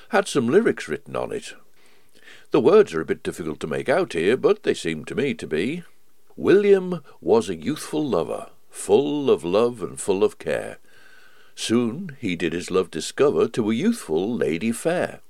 had 0.10 0.28
some 0.28 0.48
lyrics 0.48 0.88
written 0.88 1.16
on 1.16 1.32
it. 1.32 1.56
The 2.52 2.62
words 2.62 2.94
are 2.94 3.02
a 3.02 3.06
bit 3.06 3.24
difficult 3.24 3.60
to 3.62 3.68
make 3.68 3.90
out 3.90 4.14
here, 4.14 4.38
but 4.38 4.62
they 4.62 4.76
seem 4.76 5.04
to 5.06 5.16
me 5.16 5.34
to 5.34 5.48
be 5.48 5.84
William 6.36 7.02
was 7.20 7.50
a 7.50 7.56
youthful 7.56 8.08
lover, 8.08 8.52
full 8.70 9.32
of 9.32 9.44
love 9.44 9.82
and 9.82 10.00
full 10.00 10.24
of 10.24 10.38
care. 10.38 10.78
Soon 11.56 12.16
he 12.20 12.36
did 12.36 12.54
his 12.54 12.70
love 12.70 12.92
discover 12.92 13.48
to 13.48 13.72
a 13.72 13.74
youthful 13.74 14.32
lady 14.32 14.72
fair. 14.72 15.22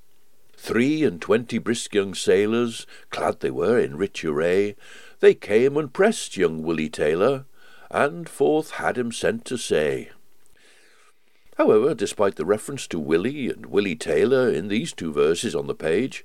Three 0.63 1.03
and 1.03 1.19
twenty 1.19 1.57
brisk 1.57 1.95
young 1.95 2.13
sailors, 2.13 2.85
clad 3.09 3.39
they 3.39 3.49
were 3.49 3.79
in 3.79 3.97
rich 3.97 4.23
array, 4.23 4.75
they 5.19 5.33
came 5.33 5.75
and 5.75 5.91
pressed 5.91 6.37
young 6.37 6.61
Willie 6.61 6.87
Taylor, 6.87 7.45
and 7.89 8.29
forth 8.29 8.69
had 8.73 8.95
him 8.95 9.11
sent 9.11 9.43
to 9.45 9.57
say. 9.57 10.11
However, 11.57 11.95
despite 11.95 12.35
the 12.35 12.45
reference 12.45 12.85
to 12.89 12.99
Willie 12.99 13.49
and 13.49 13.65
Willie 13.65 13.95
Taylor 13.95 14.51
in 14.51 14.67
these 14.67 14.93
two 14.93 15.11
verses 15.11 15.55
on 15.55 15.65
the 15.65 15.73
page, 15.73 16.23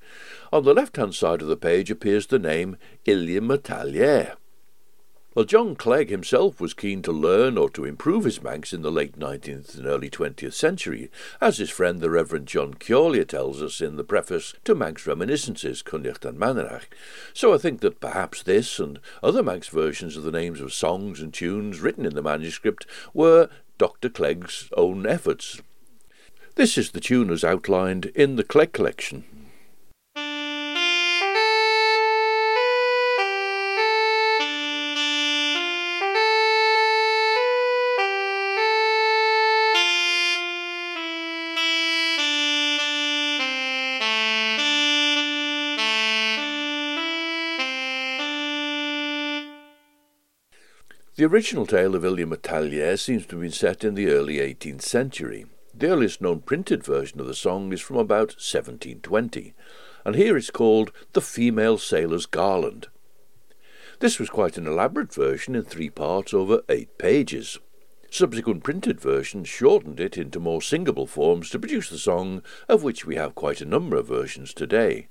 on 0.53 0.65
the 0.65 0.75
left-hand 0.75 1.15
side 1.15 1.41
of 1.41 1.49
the 1.49 1.57
page 1.57 1.91
appears 1.91 2.27
the 2.27 2.39
name 2.39 2.77
Ilia 3.07 3.41
Metalier. 3.41 4.35
Well, 5.37 5.45
John 5.45 5.77
Clegg 5.77 6.09
himself 6.09 6.63
was 6.63 6.73
keen 6.73 7.03
to 7.03 7.13
learn 7.13 7.59
or 7.59 7.69
to 7.69 7.85
improve 7.85 8.25
his 8.25 8.43
Manx 8.43 8.73
in 8.73 8.81
the 8.81 8.91
late 8.91 9.19
19th 9.19 9.77
and 9.77 9.87
early 9.87 10.09
20th 10.09 10.55
century, 10.55 11.11
as 11.43 11.59
his 11.59 11.69
friend 11.69 12.01
the 12.01 12.09
Reverend 12.09 12.47
John 12.47 12.73
Ceollia 12.73 13.27
tells 13.27 13.61
us 13.61 13.83
in 13.83 13.97
the 13.97 14.03
preface 14.03 14.55
to 14.65 14.75
Manx 14.75 15.07
Reminiscences, 15.07 15.83
Cynnicht 15.83 16.25
and 16.25 16.39
Manarach. 16.39 16.85
So 17.35 17.53
I 17.53 17.59
think 17.59 17.83
that 17.83 18.01
perhaps 18.01 18.43
this 18.43 18.79
and 18.79 18.99
other 19.23 19.43
Manx 19.43 19.69
versions 19.69 20.17
of 20.17 20.23
the 20.23 20.33
names 20.33 20.63
of 20.63 20.73
songs 20.73 21.21
and 21.21 21.35
tunes 21.35 21.81
written 21.81 22.07
in 22.07 22.15
the 22.15 22.23
manuscript 22.23 22.87
were 23.13 23.51
Dr. 23.77 24.09
Clegg's 24.09 24.71
own 24.75 25.07
efforts. 25.07 25.61
This 26.55 26.79
is 26.79 26.93
the 26.93 27.01
tune 27.01 27.29
as 27.29 27.45
outlined 27.45 28.07
in 28.15 28.37
the 28.37 28.43
Clegg 28.43 28.73
collection. 28.73 29.36
The 51.17 51.25
original 51.25 51.65
tale 51.65 51.95
of 51.95 52.05
Ilia 52.05 52.27
Metalier 52.27 52.99
seems 52.99 53.25
to 53.25 53.37
have 53.37 53.41
been 53.41 53.51
set 53.51 53.85
in 53.85 53.95
the 53.95 54.09
early 54.09 54.37
18th 54.37 54.83
century. 54.83 55.47
The 55.73 55.87
earliest 55.87 56.21
known 56.21 56.41
printed 56.41 56.85
version 56.85 57.21
of 57.21 57.27
the 57.27 57.35
song 57.35 57.73
is 57.73 57.81
from 57.81 57.97
about 57.97 58.37
1720, 58.37 59.55
and 60.05 60.15
here 60.15 60.37
it's 60.37 60.51
called 60.51 60.93
The 61.15 61.23
Female 61.23 61.79
Sailor's 61.79 62.27
Garland. 62.27 62.89
This 64.01 64.19
was 64.19 64.29
quite 64.29 64.59
an 64.59 64.67
elaborate 64.67 65.15
version 65.15 65.55
in 65.55 65.65
three 65.65 65.89
parts 65.89 66.35
over 66.35 66.61
eight 66.69 66.99
pages. 66.99 67.59
Subsequent 68.11 68.63
printed 68.63 69.01
versions 69.01 69.49
shortened 69.49 69.99
it 69.99 70.19
into 70.19 70.39
more 70.39 70.61
singable 70.61 71.07
forms 71.07 71.49
to 71.49 71.59
produce 71.59 71.89
the 71.89 71.97
song, 71.97 72.43
of 72.69 72.83
which 72.83 73.07
we 73.07 73.17
have 73.17 73.35
quite 73.35 73.63
a 73.63 73.65
number 73.65 73.97
of 73.97 74.07
versions 74.07 74.53
today. 74.53 75.09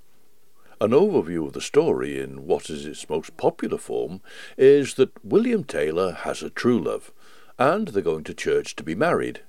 An 0.81 0.91
overview 0.91 1.47
of 1.47 1.53
the 1.53 1.61
story 1.61 2.19
in 2.19 2.45
what 2.45 2.69
is 2.69 2.85
its 2.85 3.09
most 3.09 3.37
popular 3.37 3.77
form 3.77 4.21
is 4.57 4.95
that 4.95 5.23
William 5.23 5.63
Taylor 5.63 6.11
has 6.11 6.43
a 6.43 6.49
true 6.49 6.81
love, 6.81 7.13
and 7.57 7.87
they're 7.87 8.03
going 8.03 8.25
to 8.25 8.33
church 8.33 8.75
to 8.75 8.83
be 8.83 8.93
married. 8.93 9.41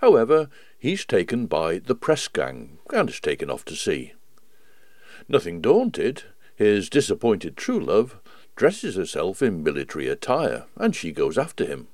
However, 0.00 0.48
he's 0.76 1.04
taken 1.04 1.46
by 1.46 1.78
the 1.78 1.94
press 1.94 2.26
gang 2.26 2.78
and 2.92 3.08
is 3.08 3.20
taken 3.20 3.50
off 3.50 3.64
to 3.66 3.76
sea. 3.76 4.14
Nothing 5.28 5.60
daunted, 5.60 6.24
his 6.56 6.90
disappointed 6.90 7.56
true 7.56 7.78
love 7.78 8.18
dresses 8.56 8.96
herself 8.96 9.40
in 9.40 9.62
military 9.62 10.08
attire, 10.08 10.66
and 10.76 10.94
she 10.94 11.12
goes 11.12 11.38
after 11.38 11.64
him. 11.64 11.86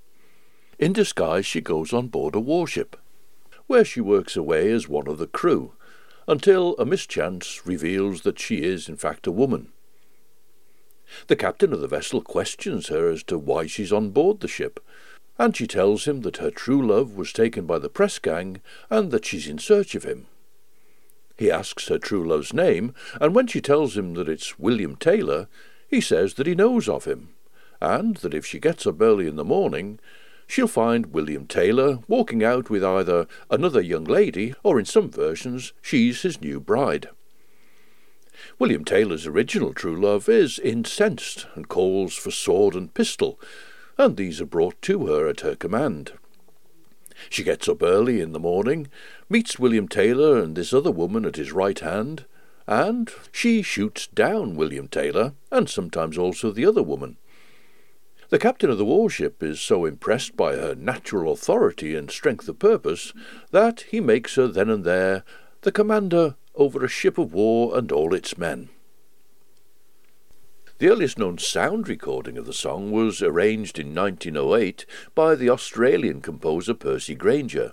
In 0.78 0.94
disguise, 0.94 1.44
she 1.44 1.61
goes 1.61 1.92
on 1.92 2.09
board 2.09 2.35
a 2.35 2.40
warship, 2.40 2.97
where 3.66 3.85
she 3.85 4.00
works 4.00 4.37
away 4.37 4.71
as 4.71 4.88
one 4.88 5.06
of 5.06 5.18
the 5.18 5.26
crew 5.26 5.75
until 6.26 6.75
a 6.76 6.85
mischance 6.85 7.66
reveals 7.66 8.23
that 8.23 8.38
she 8.38 8.62
is, 8.62 8.88
in 8.88 8.97
fact, 8.97 9.26
a 9.26 9.33
woman. 9.33 9.69
The 11.26 11.37
captain 11.37 11.73
of 11.73 11.81
the 11.81 11.88
vessel 11.88 12.23
questions 12.23 12.88
her 12.88 13.09
as 13.11 13.23
to 13.25 13.38
why 13.38 13.66
she's 13.66 13.93
on 13.93 14.11
board 14.11 14.40
the 14.40 14.49
ship, 14.49 14.81
and 15.38 15.57
she 15.57 15.66
tells 15.66 16.07
him 16.07 16.23
that 16.23 16.38
her 16.38 16.50
true 16.50 16.85
love 16.85 17.16
was 17.16 17.33
taken 17.33 17.66
by 17.66 17.78
the 17.78 17.88
press 17.88 18.19
gang 18.19 18.61
and 18.88 19.11
that 19.11 19.26
she's 19.26 19.49
in 19.49 19.59
search 19.59 19.95
of 19.95 20.04
him. 20.04 20.26
He 21.37 21.50
asks 21.50 21.88
her 21.88 21.99
true 21.99 22.26
love's 22.26 22.52
name, 22.52 22.95
and 23.21 23.35
when 23.35 23.47
she 23.47 23.61
tells 23.61 23.97
him 23.97 24.14
that 24.14 24.28
it's 24.28 24.59
William 24.59 24.97
Taylor, 24.97 25.49
he 25.88 26.00
says 26.00 26.35
that 26.35 26.47
he 26.47 26.54
knows 26.54 26.88
of 26.88 27.04
him, 27.04 27.31
and 27.81 28.16
that 28.19 28.35
if 28.35 28.47
she 28.47 28.61
gets 28.61 28.87
up 28.87 29.00
early 29.00 29.26
in 29.26 29.37
the 29.37 29.45
morning, 29.45 29.99
she'll 30.47 30.69
find 30.69 31.07
William 31.07 31.47
Taylor 31.47 32.01
walking 32.09 32.45
out 32.45 32.71
with 32.71 32.85
either 32.85 33.27
another 33.51 33.81
young 33.81 34.05
lady, 34.05 34.55
or 34.63 34.79
in 34.79 34.85
some 34.85 35.11
versions, 35.11 35.73
she's 35.81 36.23
his 36.23 36.41
new 36.41 36.61
bride. 36.61 37.09
William 38.59 38.85
Taylor's 38.85 39.27
original 39.27 39.73
true 39.73 40.01
love 40.01 40.29
is 40.29 40.59
incensed 40.59 41.47
and 41.55 41.69
calls 41.69 42.15
for 42.15 42.31
sword 42.31 42.75
and 42.75 42.93
pistol, 42.95 43.41
and 43.97 44.17
these 44.17 44.41
are 44.41 44.47
brought 44.47 44.81
to 44.83 45.07
her 45.07 45.29
at 45.29 45.41
her 45.41 45.55
command. 45.55 46.13
She 47.31 47.43
gets 47.43 47.69
up 47.69 47.83
early 47.83 48.21
in 48.21 48.33
the 48.33 48.41
morning, 48.41 48.89
meets 49.29 49.59
William 49.59 49.89
Taylor 49.89 50.39
and 50.39 50.57
this 50.57 50.73
other 50.73 50.91
woman 50.91 51.25
at 51.25 51.37
his 51.37 51.53
right 51.53 51.79
hand, 51.79 52.25
and 52.67 53.11
she 53.31 53.63
shoots 53.63 54.07
down 54.09 54.57
William 54.57 54.89
Taylor, 54.89 55.33
and 55.51 55.69
sometimes 55.69 56.19
also 56.19 56.51
the 56.51 56.67
other 56.67 56.83
woman. 56.83 57.17
The 58.35 58.41
captain 58.41 58.69
of 58.69 58.79
the 58.79 58.85
warship 58.85 59.45
is 59.45 59.61
so 59.61 59.85
impressed 59.85 60.37
by 60.37 60.57
her 60.57 60.75
natural 60.75 61.33
authority 61.33 61.95
and 61.95 62.11
strength 62.11 62.49
of 62.49 62.59
purpose 62.59 63.12
that 63.53 63.83
he 63.83 64.00
makes 64.00 64.35
her 64.35 64.49
then 64.49 64.69
and 64.69 64.83
there 64.83 65.23
the 65.61 65.71
commander 65.71 66.35
over 66.57 66.85
a 66.85 66.88
ship 66.88 67.17
of 67.17 67.33
war 67.33 67.79
and 67.79 67.93
all 67.93 68.12
its 68.12 68.37
men. 68.37 68.71
The 70.79 70.88
earliest 70.88 71.17
known 71.17 71.38
sound 71.38 71.88
recording 71.88 72.37
of 72.37 72.45
the 72.45 72.53
song 72.53 72.91
was 72.91 73.23
arranged 73.23 73.79
in 73.79 73.95
1908 73.95 74.85
by 75.14 75.37
the 75.37 75.49
Australian 75.49 76.21
composer 76.21 76.75
Percy 76.75 77.14
Grainger, 77.14 77.71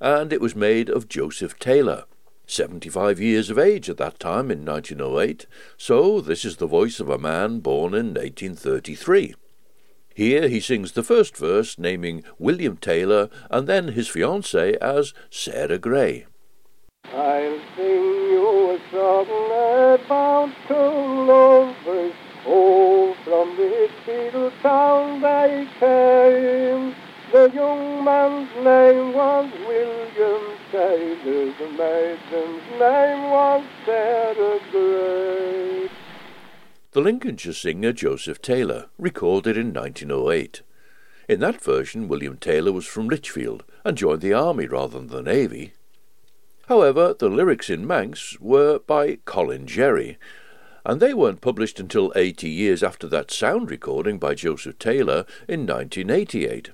and 0.00 0.32
it 0.32 0.40
was 0.40 0.54
made 0.54 0.88
of 0.88 1.08
Joseph 1.08 1.58
Taylor, 1.58 2.04
75 2.46 3.18
years 3.18 3.50
of 3.50 3.58
age 3.58 3.90
at 3.90 3.96
that 3.96 4.20
time 4.20 4.52
in 4.52 4.64
1908, 4.64 5.46
so 5.76 6.20
this 6.20 6.44
is 6.44 6.58
the 6.58 6.68
voice 6.68 7.00
of 7.00 7.10
a 7.10 7.18
man 7.18 7.58
born 7.58 7.94
in 7.94 8.14
1833. 8.14 9.34
Here 10.14 10.48
he 10.48 10.60
sings 10.60 10.92
the 10.92 11.02
first 11.02 11.36
verse, 11.36 11.78
naming 11.78 12.24
William 12.38 12.76
Taylor 12.76 13.28
and 13.50 13.66
then 13.66 13.88
his 13.88 14.08
fiancée 14.08 14.76
as 14.76 15.12
Sarah 15.28 15.78
Gray. 15.78 16.26
I'll 17.12 17.60
sing 17.76 18.04
you 18.32 18.70
a 18.70 18.80
song 18.90 19.26
about 19.94 20.50
two 20.68 21.24
lovers 21.26 22.14
Oh, 22.46 23.16
from 23.24 23.56
this 23.56 23.90
little 24.06 24.50
town 24.62 25.22
they 25.22 25.66
came. 25.80 26.94
The 27.32 27.50
young 27.54 28.04
man's 28.04 28.50
name 28.62 29.14
was 29.14 29.50
William 29.66 30.58
Taylor. 30.70 31.54
The 31.58 31.68
maiden's 31.70 32.62
name 32.78 33.30
was 33.30 33.64
Sarah 33.86 34.60
Gray. 34.70 35.73
The 36.94 37.00
Lincolnshire 37.00 37.52
singer 37.52 37.92
Joseph 37.92 38.40
Taylor 38.40 38.86
recorded 38.98 39.56
in 39.56 39.72
1908. 39.72 40.62
In 41.28 41.40
that 41.40 41.60
version, 41.60 42.06
William 42.06 42.36
Taylor 42.36 42.70
was 42.70 42.86
from 42.86 43.08
Lichfield 43.08 43.64
and 43.84 43.98
joined 43.98 44.20
the 44.20 44.32
army 44.32 44.68
rather 44.68 45.00
than 45.00 45.08
the 45.08 45.20
navy. 45.20 45.72
However, 46.68 47.12
the 47.12 47.28
lyrics 47.28 47.68
in 47.68 47.84
Manx 47.84 48.38
were 48.38 48.78
by 48.78 49.16
Colin 49.24 49.66
Jerry, 49.66 50.18
and 50.86 51.00
they 51.00 51.12
weren't 51.12 51.40
published 51.40 51.80
until 51.80 52.12
80 52.14 52.48
years 52.48 52.84
after 52.84 53.08
that 53.08 53.32
sound 53.32 53.72
recording 53.72 54.20
by 54.20 54.36
Joseph 54.36 54.78
Taylor 54.78 55.26
in 55.48 55.66
1988, 55.66 56.70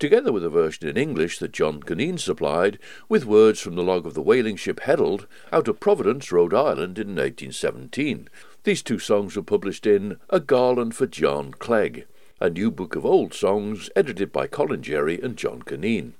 together 0.00 0.32
with 0.32 0.44
a 0.44 0.50
version 0.50 0.88
in 0.88 0.96
English 0.96 1.38
that 1.38 1.52
John 1.52 1.80
Kaneen 1.80 2.18
supplied, 2.18 2.80
with 3.08 3.24
words 3.24 3.60
from 3.60 3.76
the 3.76 3.84
log 3.84 4.04
of 4.04 4.14
the 4.14 4.22
whaling 4.22 4.56
ship 4.56 4.80
Herald 4.80 5.28
out 5.52 5.68
of 5.68 5.78
Providence, 5.78 6.32
Rhode 6.32 6.54
Island 6.54 6.98
in 6.98 7.14
1817. 7.14 8.28
These 8.64 8.82
two 8.82 8.98
songs 8.98 9.36
were 9.36 9.42
published 9.42 9.86
in 9.86 10.18
A 10.28 10.40
Garland 10.40 10.94
for 10.94 11.06
John 11.06 11.52
Clegg, 11.52 12.06
a 12.40 12.50
new 12.50 12.70
book 12.70 12.96
of 12.96 13.06
old 13.06 13.34
songs 13.34 13.90
edited 13.96 14.32
by 14.32 14.46
Colin 14.46 14.82
Jerry 14.82 15.20
and 15.20 15.36
John 15.36 15.62
Kaneen. 15.62 16.12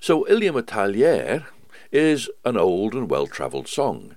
So 0.00 0.28
Ilia 0.28 0.52
Metalier 0.52 1.46
is 1.90 2.28
an 2.44 2.56
old 2.56 2.94
and 2.94 3.08
well-travelled 3.10 3.68
song, 3.68 4.16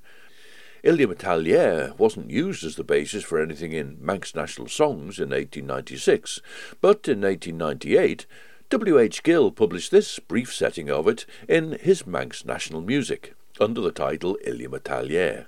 Ilia 0.86 1.08
Metalier 1.08 1.97
wasn't 1.97 2.30
used 2.30 2.63
as 2.63 2.75
the 2.75 2.84
basis 2.84 3.23
for 3.23 3.41
anything 3.41 3.71
in 3.71 3.97
Manx 3.99 4.36
National 4.36 4.67
Songs 4.67 5.17
in 5.17 5.32
1896, 5.32 6.41
but 6.80 7.08
in 7.08 7.21
1898 7.21 8.28
W. 8.69 8.99
H. 8.99 9.23
Gill 9.23 9.51
published 9.51 9.89
this 9.89 10.19
brief 10.19 10.54
setting 10.54 10.91
of 10.91 11.08
it 11.08 11.25
in 11.49 11.71
his 11.82 12.06
Manx 12.06 12.45
National 12.45 12.82
Music, 12.82 13.34
under 13.60 13.82
the 13.82 13.91
title 13.91 14.38
Ilia 14.45 14.69
Metalier. 14.69 15.47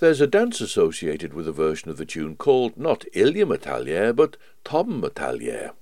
There's 0.00 0.22
a 0.22 0.26
dance 0.26 0.62
associated 0.62 1.34
with 1.34 1.46
a 1.46 1.52
version 1.52 1.90
of 1.90 1.98
the 1.98 2.06
tune 2.06 2.34
called 2.34 2.78
not 2.78 3.04
Ilia 3.12 3.44
Metalier, 3.44 4.16
but 4.16 4.38
Tom 4.64 5.02
Metalier. 5.02 5.72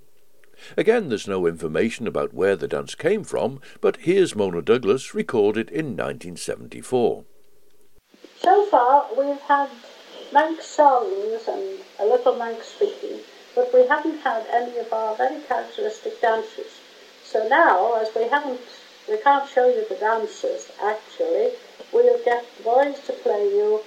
Again, 0.76 1.08
there's 1.08 1.28
no 1.28 1.46
information 1.46 2.08
about 2.08 2.34
where 2.34 2.56
the 2.56 2.66
dance 2.66 2.96
came 2.96 3.22
from, 3.22 3.60
but 3.80 3.98
here's 3.98 4.34
Mona 4.34 4.60
Douglas 4.60 5.14
recorded 5.14 5.70
in 5.70 5.96
1974. 5.96 7.24
So 8.40 8.66
far, 8.66 9.06
we've 9.16 9.40
had 9.42 9.70
Manx 10.32 10.66
songs 10.66 11.42
and 11.46 11.78
a 12.00 12.04
little 12.04 12.34
Manx 12.34 12.66
speaking, 12.66 13.20
but 13.54 13.72
we 13.72 13.86
haven't 13.86 14.18
had 14.18 14.44
any 14.52 14.78
of 14.78 14.92
our 14.92 15.14
very 15.14 15.40
characteristic 15.42 16.20
dances. 16.20 16.80
So 17.22 17.46
now, 17.46 17.94
as 18.02 18.08
we 18.16 18.28
haven't, 18.28 18.62
we 19.08 19.18
can't 19.18 19.48
show 19.48 19.68
you 19.68 19.86
the 19.88 19.94
dances 19.94 20.72
actually, 20.82 21.50
we'll 21.92 22.18
get 22.24 22.44
boys 22.64 22.98
to 23.06 23.12
play 23.12 23.44
you 23.44 23.80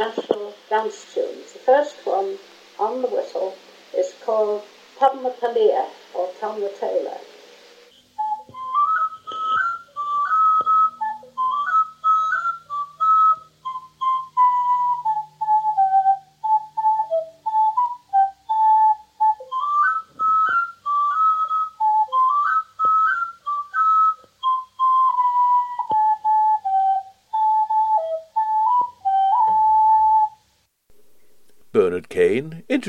our 0.00 0.06
national 0.06 0.54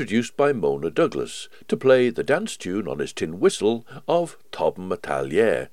introduced 0.00 0.34
by 0.34 0.50
Mona 0.50 0.88
Douglas, 0.88 1.46
to 1.68 1.76
play 1.76 2.08
the 2.08 2.24
dance 2.24 2.56
tune 2.56 2.88
on 2.88 3.00
his 3.00 3.12
tin 3.12 3.38
whistle 3.38 3.86
of 4.08 4.38
Tom 4.50 4.88
Metalier, 4.88 5.68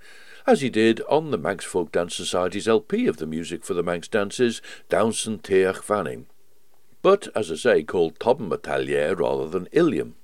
as 0.46 0.60
he 0.60 0.70
did 0.70 1.00
on 1.08 1.32
the 1.32 1.38
Manx 1.38 1.64
Folk 1.64 1.94
Dance 1.94 2.16
Society's 2.16 2.68
LP 2.68 3.08
of 3.08 3.16
the 3.18 3.26
music 3.26 3.64
for 3.64 3.74
the 3.74 3.82
Manx 3.82 4.10
dances, 4.10 4.62
Downson 4.90 5.40
Teach 5.40 5.78
Vanning. 5.78 6.26
But, 7.02 7.30
as 7.38 7.50
I 7.50 7.56
say, 7.56 7.84
called 7.84 8.20
Tom 8.20 8.50
Metalier 8.50 9.18
rather 9.18 9.48
than 9.48 9.70
Ilium. 9.72 10.16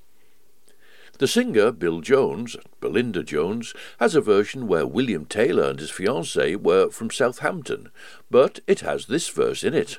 The 1.20 1.28
singer, 1.28 1.72
Bill 1.72 2.02
Jones, 2.02 2.58
Belinda 2.82 3.24
Jones, 3.24 3.74
has 4.02 4.16
a 4.16 4.22
version 4.22 4.68
where 4.68 4.86
William 4.86 5.24
Taylor 5.24 5.70
and 5.70 5.80
his 5.80 5.92
fiancée 5.92 6.58
were 6.58 6.90
from 6.90 7.10
Southampton, 7.10 7.90
but 8.30 8.60
it 8.68 8.82
has 8.82 9.06
this 9.06 9.30
verse 9.30 9.64
in 9.64 9.74
it. 9.74 9.98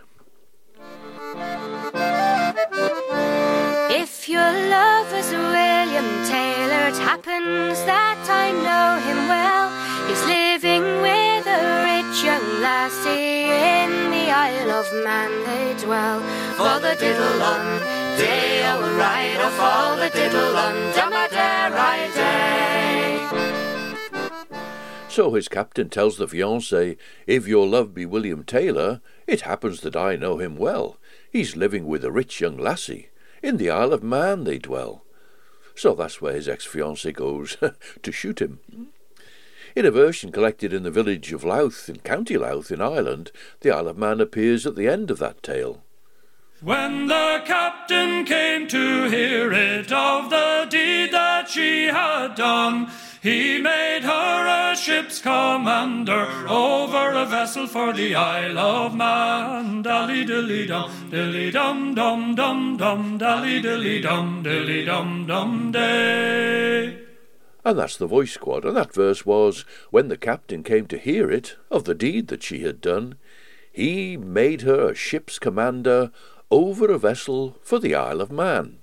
Your 4.35 4.53
love 4.69 5.13
is 5.15 5.31
William 5.31 6.09
Taylor, 6.27 6.89
it 6.91 6.99
happens 6.99 7.79
that 7.87 8.19
I 8.27 8.51
know 8.67 8.99
him 9.07 9.29
well. 9.31 9.71
He's 10.09 10.25
living 10.27 10.83
with 11.07 11.47
a 11.47 11.63
rich 11.87 12.25
young 12.25 12.47
lassie 12.61 13.47
in 13.47 14.11
the 14.11 14.27
Isle 14.35 14.73
of 14.73 14.93
Man 15.07 15.31
they 15.47 15.77
dwell. 15.85 16.19
For 16.59 16.81
the 16.83 16.97
diddle 16.99 17.43
on 17.43 17.79
day 18.19 18.65
I 18.65 18.75
will 18.81 18.97
ride, 18.99 19.39
or 19.47 19.53
for 19.61 19.95
the 20.03 20.11
diddle 20.11 20.57
on 20.57 20.75
Dumadare 20.97 21.73
I 21.95 21.99
day. 22.19 23.21
So 25.09 25.35
his 25.35 25.47
captain 25.47 25.91
tells 25.91 26.17
the 26.17 26.27
fiancée, 26.27 26.97
If 27.29 27.47
your 27.47 27.69
love 27.69 27.95
be 27.95 28.05
William 28.05 28.43
Taylor, 28.43 29.01
it 29.29 29.43
happens 29.43 29.83
that 29.83 29.95
I 29.95 30.17
know 30.17 30.39
him 30.39 30.57
well. 30.57 30.99
He's 31.31 31.55
living 31.55 31.87
with 31.87 32.05
a 32.05 32.11
rich 32.11 32.41
young 32.41 32.59
lassie 32.59 33.11
In 33.45 33.59
the 33.59 33.69
Isle 33.69 33.93
of 33.93 34.03
Man 34.03 34.45
they 34.45 34.57
dwell. 34.57 35.05
So 35.75 35.95
that's 35.95 36.19
where 36.19 36.33
his 36.33 36.49
ex-fiancée 36.49 37.13
goes 37.13 37.59
to 38.03 38.11
shoot 38.11 38.41
him. 38.41 38.61
In 39.77 39.85
a 39.85 39.91
version 39.91 40.33
collected 40.33 40.73
in 40.73 40.83
the 40.83 40.91
village 40.91 41.31
of 41.31 41.45
Louth 41.45 41.91
in 41.91 41.99
County 41.99 42.39
Louth 42.39 42.73
in 42.73 42.81
Ireland, 42.81 43.33
the 43.61 43.71
Isle 43.71 43.89
of 43.89 43.99
Man 43.99 44.23
appears 44.23 44.65
at 44.65 44.77
the 44.77 44.89
end 44.89 45.11
of 45.11 45.19
that 45.19 45.43
tale. 45.43 45.83
When 46.63 47.09
the 47.09 47.43
captain 47.45 48.25
came 48.25 48.67
to 48.69 49.11
hear 49.11 49.53
it 49.53 49.93
of 49.93 50.31
the 50.31 50.67
deed 50.71 51.13
that 51.13 51.51
she 51.51 51.89
had 51.89 52.37
done, 52.37 52.91
he 53.25 53.59
made 53.59 54.03
her 54.03 54.73
a 54.73 54.77
ship's 54.77 55.19
commander 55.19 56.27
over 56.47 57.13
a 57.13 57.25
vessel 57.25 57.67
for 57.67 57.95
the 57.95 58.15
Isle 58.15 58.59
of 58.59 58.95
Man. 58.95 59.81
Dally 59.81 60.27
dilly 60.27 60.67
dum, 60.67 61.09
dilly 61.11 61.51
dum 61.51 61.95
dum 61.95 62.35
dum 62.35 62.77
dum, 62.77 63.17
dally 63.17 63.63
dilly 63.63 64.03
dum, 64.03 64.43
dilly 64.43 64.85
dum 64.85 65.27
dum 65.27 65.73
day. 65.73 66.99
And 67.65 67.79
that's 67.79 67.97
the 67.97 68.07
voice 68.07 68.33
squad, 68.33 68.67
and 68.67 68.77
that 68.77 68.93
verse 68.93 69.25
was, 69.25 69.65
When 69.91 70.09
the 70.09 70.19
captain 70.19 70.63
came 70.63 70.87
to 70.89 70.99
hear 70.99 71.31
it, 71.31 71.57
of 71.71 71.85
the 71.85 71.95
deed 71.95 72.29
that 72.29 72.43
she 72.43 72.61
had 72.61 72.83
done, 72.83 73.15
he 73.73 74.19
made 74.19 74.61
her 74.61 74.91
a 74.91 74.95
ship's 74.95 75.39
commander 75.39 76.13
over 76.51 76.93
a 76.93 76.99
vessel 76.99 77.57
for 77.63 77.79
the 77.79 77.95
Isle 77.95 78.21
of 78.21 78.31
Man. 78.31 78.81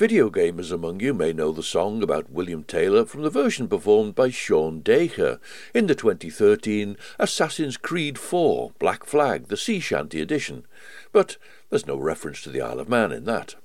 Video 0.00 0.30
gamers 0.30 0.72
among 0.72 0.98
you 1.00 1.12
may 1.12 1.30
know 1.30 1.52
the 1.52 1.62
song 1.62 2.02
about 2.02 2.30
William 2.30 2.64
Taylor 2.64 3.04
from 3.04 3.20
the 3.20 3.28
version 3.28 3.68
performed 3.68 4.14
by 4.14 4.30
Sean 4.30 4.80
Dacre. 4.80 5.38
In 5.74 5.88
the 5.88 5.94
2013 5.94 6.96
Assassin's 7.18 7.76
Creed 7.76 8.16
4 8.16 8.72
Black 8.78 9.04
Flag, 9.04 9.48
the 9.48 9.58
sea 9.58 9.78
shanty 9.78 10.22
edition, 10.22 10.66
but 11.12 11.36
there's 11.68 11.86
no 11.86 11.98
reference 11.98 12.40
to 12.40 12.48
the 12.48 12.62
Isle 12.62 12.80
of 12.80 12.88
Man 12.88 13.12
in 13.12 13.24
that. 13.24 13.56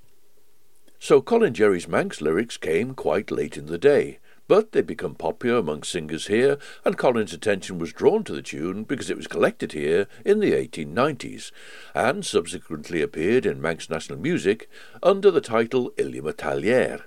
So 1.00 1.22
Colin 1.22 1.54
Jerry's 1.54 1.88
Manx 1.88 2.20
lyrics 2.20 2.58
came 2.58 2.96
quite 2.96 3.32
late 3.32 3.56
in 3.56 3.68
the 3.68 3.78
day, 3.78 4.20
but 4.48 4.72
they 4.72 4.82
become 4.82 5.16
popular 5.16 5.58
among 5.58 5.84
singers 5.84 6.28
here, 6.28 6.58
and 6.84 6.98
Colin's 6.98 7.34
attention 7.34 7.80
was 7.80 7.94
drawn 7.94 8.24
to 8.24 8.34
the 8.34 8.42
tune 8.42 8.84
because 8.84 9.10
it 9.10 9.18
was 9.18 9.28
collected 9.28 9.72
here 9.72 10.08
in 10.24 10.40
the 10.40 10.52
1890s, 10.52 11.52
and 11.94 12.26
subsequently 12.26 13.02
appeared 13.02 13.46
in 13.46 13.62
Manx 13.62 13.90
National 13.90 14.20
Music 14.20 14.70
under 15.02 15.32
the 15.32 15.42
title 15.42 15.92
Ilya 15.98 16.22
Metallier. 16.22 17.04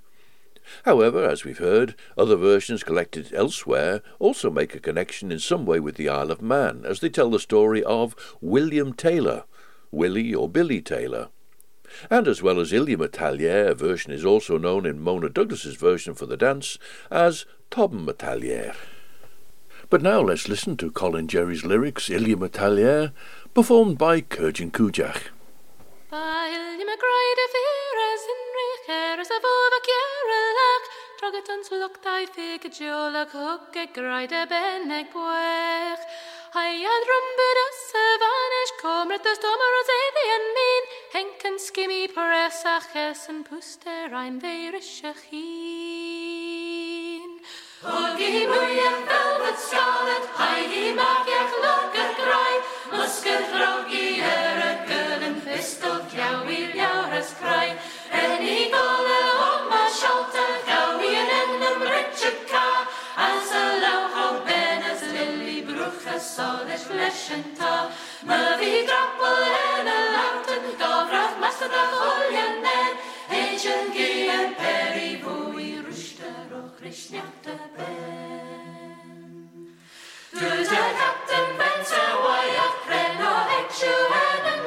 However, 0.85 1.24
as 1.24 1.44
we've 1.44 1.59
heard, 1.59 1.94
other 2.16 2.37
versions 2.37 2.83
collected 2.83 3.33
elsewhere 3.33 4.03
also 4.18 4.51
make 4.51 4.74
a 4.74 4.81
connection 4.81 5.33
in 5.33 5.38
some 5.38 5.64
way 5.64 5.81
with 5.81 5.96
the 5.96 6.09
Isle 6.09 6.31
of 6.31 6.42
Man, 6.42 6.85
as 6.85 7.01
they 7.01 7.09
tell 7.09 7.31
the 7.31 7.38
story 7.38 7.83
of 7.85 8.14
William 8.40 8.92
Taylor, 8.92 9.44
Willie 9.90 10.35
or 10.35 10.48
Billy 10.48 10.83
Taylor. 10.83 11.29
And 12.11 12.28
as 12.28 12.42
well 12.42 12.61
as 12.61 12.72
Ilya 12.72 12.98
Metallier, 12.98 13.68
a 13.68 13.74
version 13.74 14.12
is 14.12 14.24
also 14.24 14.58
known 14.58 14.87
in 14.87 15.00
Mona 15.00 15.28
Douglas's 15.28 15.76
version 15.76 16.14
for 16.14 16.26
the 16.26 16.37
dance 16.37 16.78
as 17.11 17.46
Tom 17.70 18.06
Metallier. 18.06 18.74
But 19.90 20.02
now 20.02 20.20
let's 20.20 20.48
listen 20.48 20.76
to 20.78 20.90
Colin 20.90 21.28
Jerry's 21.28 21.64
lyrics, 21.64 22.11
Ilya 22.11 22.37
Metallier, 22.37 23.12
performed 23.54 23.98
by 23.98 24.20
Caarjyn 24.20 24.70
Cooidjagh. 24.70 25.22
Trogatans 31.18 31.68
lucht 31.74 32.06
ei 32.06 32.26
fige 32.34 32.70
jolak 32.70 33.32
hook 33.34 33.74
e 33.74 33.87
graide 33.96 34.46
bennek 34.50 35.11
buech. 35.12 36.04
Haiad 36.54 37.02
rumbud 37.11 37.58
a 37.64 37.66
savanish 37.90 38.72
comret 38.82 39.22
the 39.24 39.34
stommer 39.34 39.72
os 39.80 39.90
alien 39.98 40.44
mean. 40.54 40.97
Henken 41.08 41.56
skimmy 41.56 42.04
presach 42.12 42.90
es 43.00 43.22
yn 43.32 43.38
pwster 43.46 44.12
ein 44.12 44.34
feirisach 44.42 45.22
hun. 45.30 47.30
Hwg 47.80 48.20
i 48.26 48.42
mwy 48.50 48.74
yn 48.82 48.98
velvet 49.08 49.62
scarlet, 49.62 50.26
haid 50.36 50.74
i 50.76 50.90
magiach 50.98 51.54
log 51.62 51.96
y 51.96 52.04
grai, 52.18 52.58
musgyd 52.92 53.54
rog 53.56 53.94
i 53.96 54.02
er 54.32 54.60
y 54.66 54.74
gyl 54.90 55.24
yn 55.30 55.38
ffistol 55.46 55.96
llaw 56.12 56.44
i 56.52 56.60
llawr 56.74 57.16
ys 57.22 57.32
crai. 57.40 57.70
Yn 58.20 58.44
i 58.44 58.58
gole 58.74 59.18
o 59.46 59.48
ma 59.70 59.80
siolta, 60.00 60.44
gaw 60.68 61.00
i 61.00 61.14
yn 61.22 61.34
yn 61.38 61.66
ymrydg 61.70 62.44
ca, 62.52 62.66
as 63.30 63.56
y 63.62 63.64
law 63.86 64.04
haw 64.18 64.36
ben 64.44 64.84
as 64.92 65.08
lili 65.16 65.64
brwch 65.72 66.12
y 66.18 66.20
sol 66.28 66.68
eich 66.68 66.86
lesion 67.00 67.48
ta. 67.56 67.74
Mae 68.28 68.60
fi 68.60 68.74
drapol 68.84 69.57
Du 71.58 71.66
der 80.38 80.90
captain 80.98 81.48
ben 81.58 81.84
se 81.90 82.04
waiach 82.24 82.76
pren 82.86 83.22
o 83.30 83.34
echu 83.58 83.94
en 84.22 84.57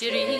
try. 0.00 0.39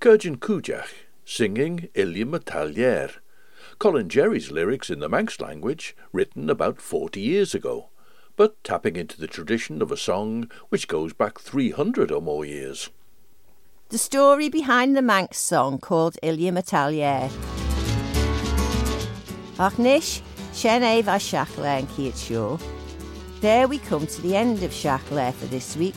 Caarjyn 0.00 0.36
Cooidjagh 0.38 0.88
singing 1.26 1.88
Ilya 1.94 2.24
Metallier. 2.24 3.10
Colin 3.78 4.08
Jerry's 4.08 4.50
lyrics 4.50 4.88
in 4.88 5.00
the 5.00 5.08
Manx 5.08 5.40
language, 5.40 5.96
written 6.12 6.48
about 6.48 6.80
40 6.80 7.20
years 7.20 7.54
ago, 7.54 7.90
but 8.36 8.62
tapping 8.62 8.96
into 8.96 9.20
the 9.20 9.26
tradition 9.26 9.82
of 9.82 9.90
a 9.90 9.96
song 9.96 10.50
which 10.68 10.88
goes 10.88 11.12
back 11.12 11.40
300 11.40 12.10
or 12.10 12.22
more 12.22 12.44
years. 12.44 12.90
The 13.88 13.98
story 13.98 14.48
behind 14.48 14.96
the 14.96 15.02
Manx 15.02 15.38
song 15.38 15.78
called 15.78 16.16
Ilya 16.22 16.52
Metallier. 16.52 17.65
Ach 19.58 19.78
nish, 19.78 20.20
Shen 20.52 20.84
Eve 20.84 21.08
a 21.08 21.18
and. 21.18 22.60
There 23.40 23.66
we 23.66 23.78
come 23.78 24.06
to 24.06 24.22
the 24.22 24.36
end 24.36 24.62
of 24.62 24.70
Shachle 24.70 25.32
for 25.32 25.46
this 25.46 25.76
week. 25.76 25.94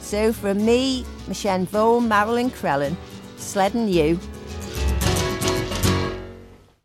So 0.00 0.32
from 0.32 0.64
me, 0.64 1.04
Mishen 1.26 1.66
Vole, 1.66 2.00
Marilyn 2.00 2.50
Crellin, 2.50 2.96
Sled 3.36 3.74
and 3.74 3.90
you, 3.90 4.20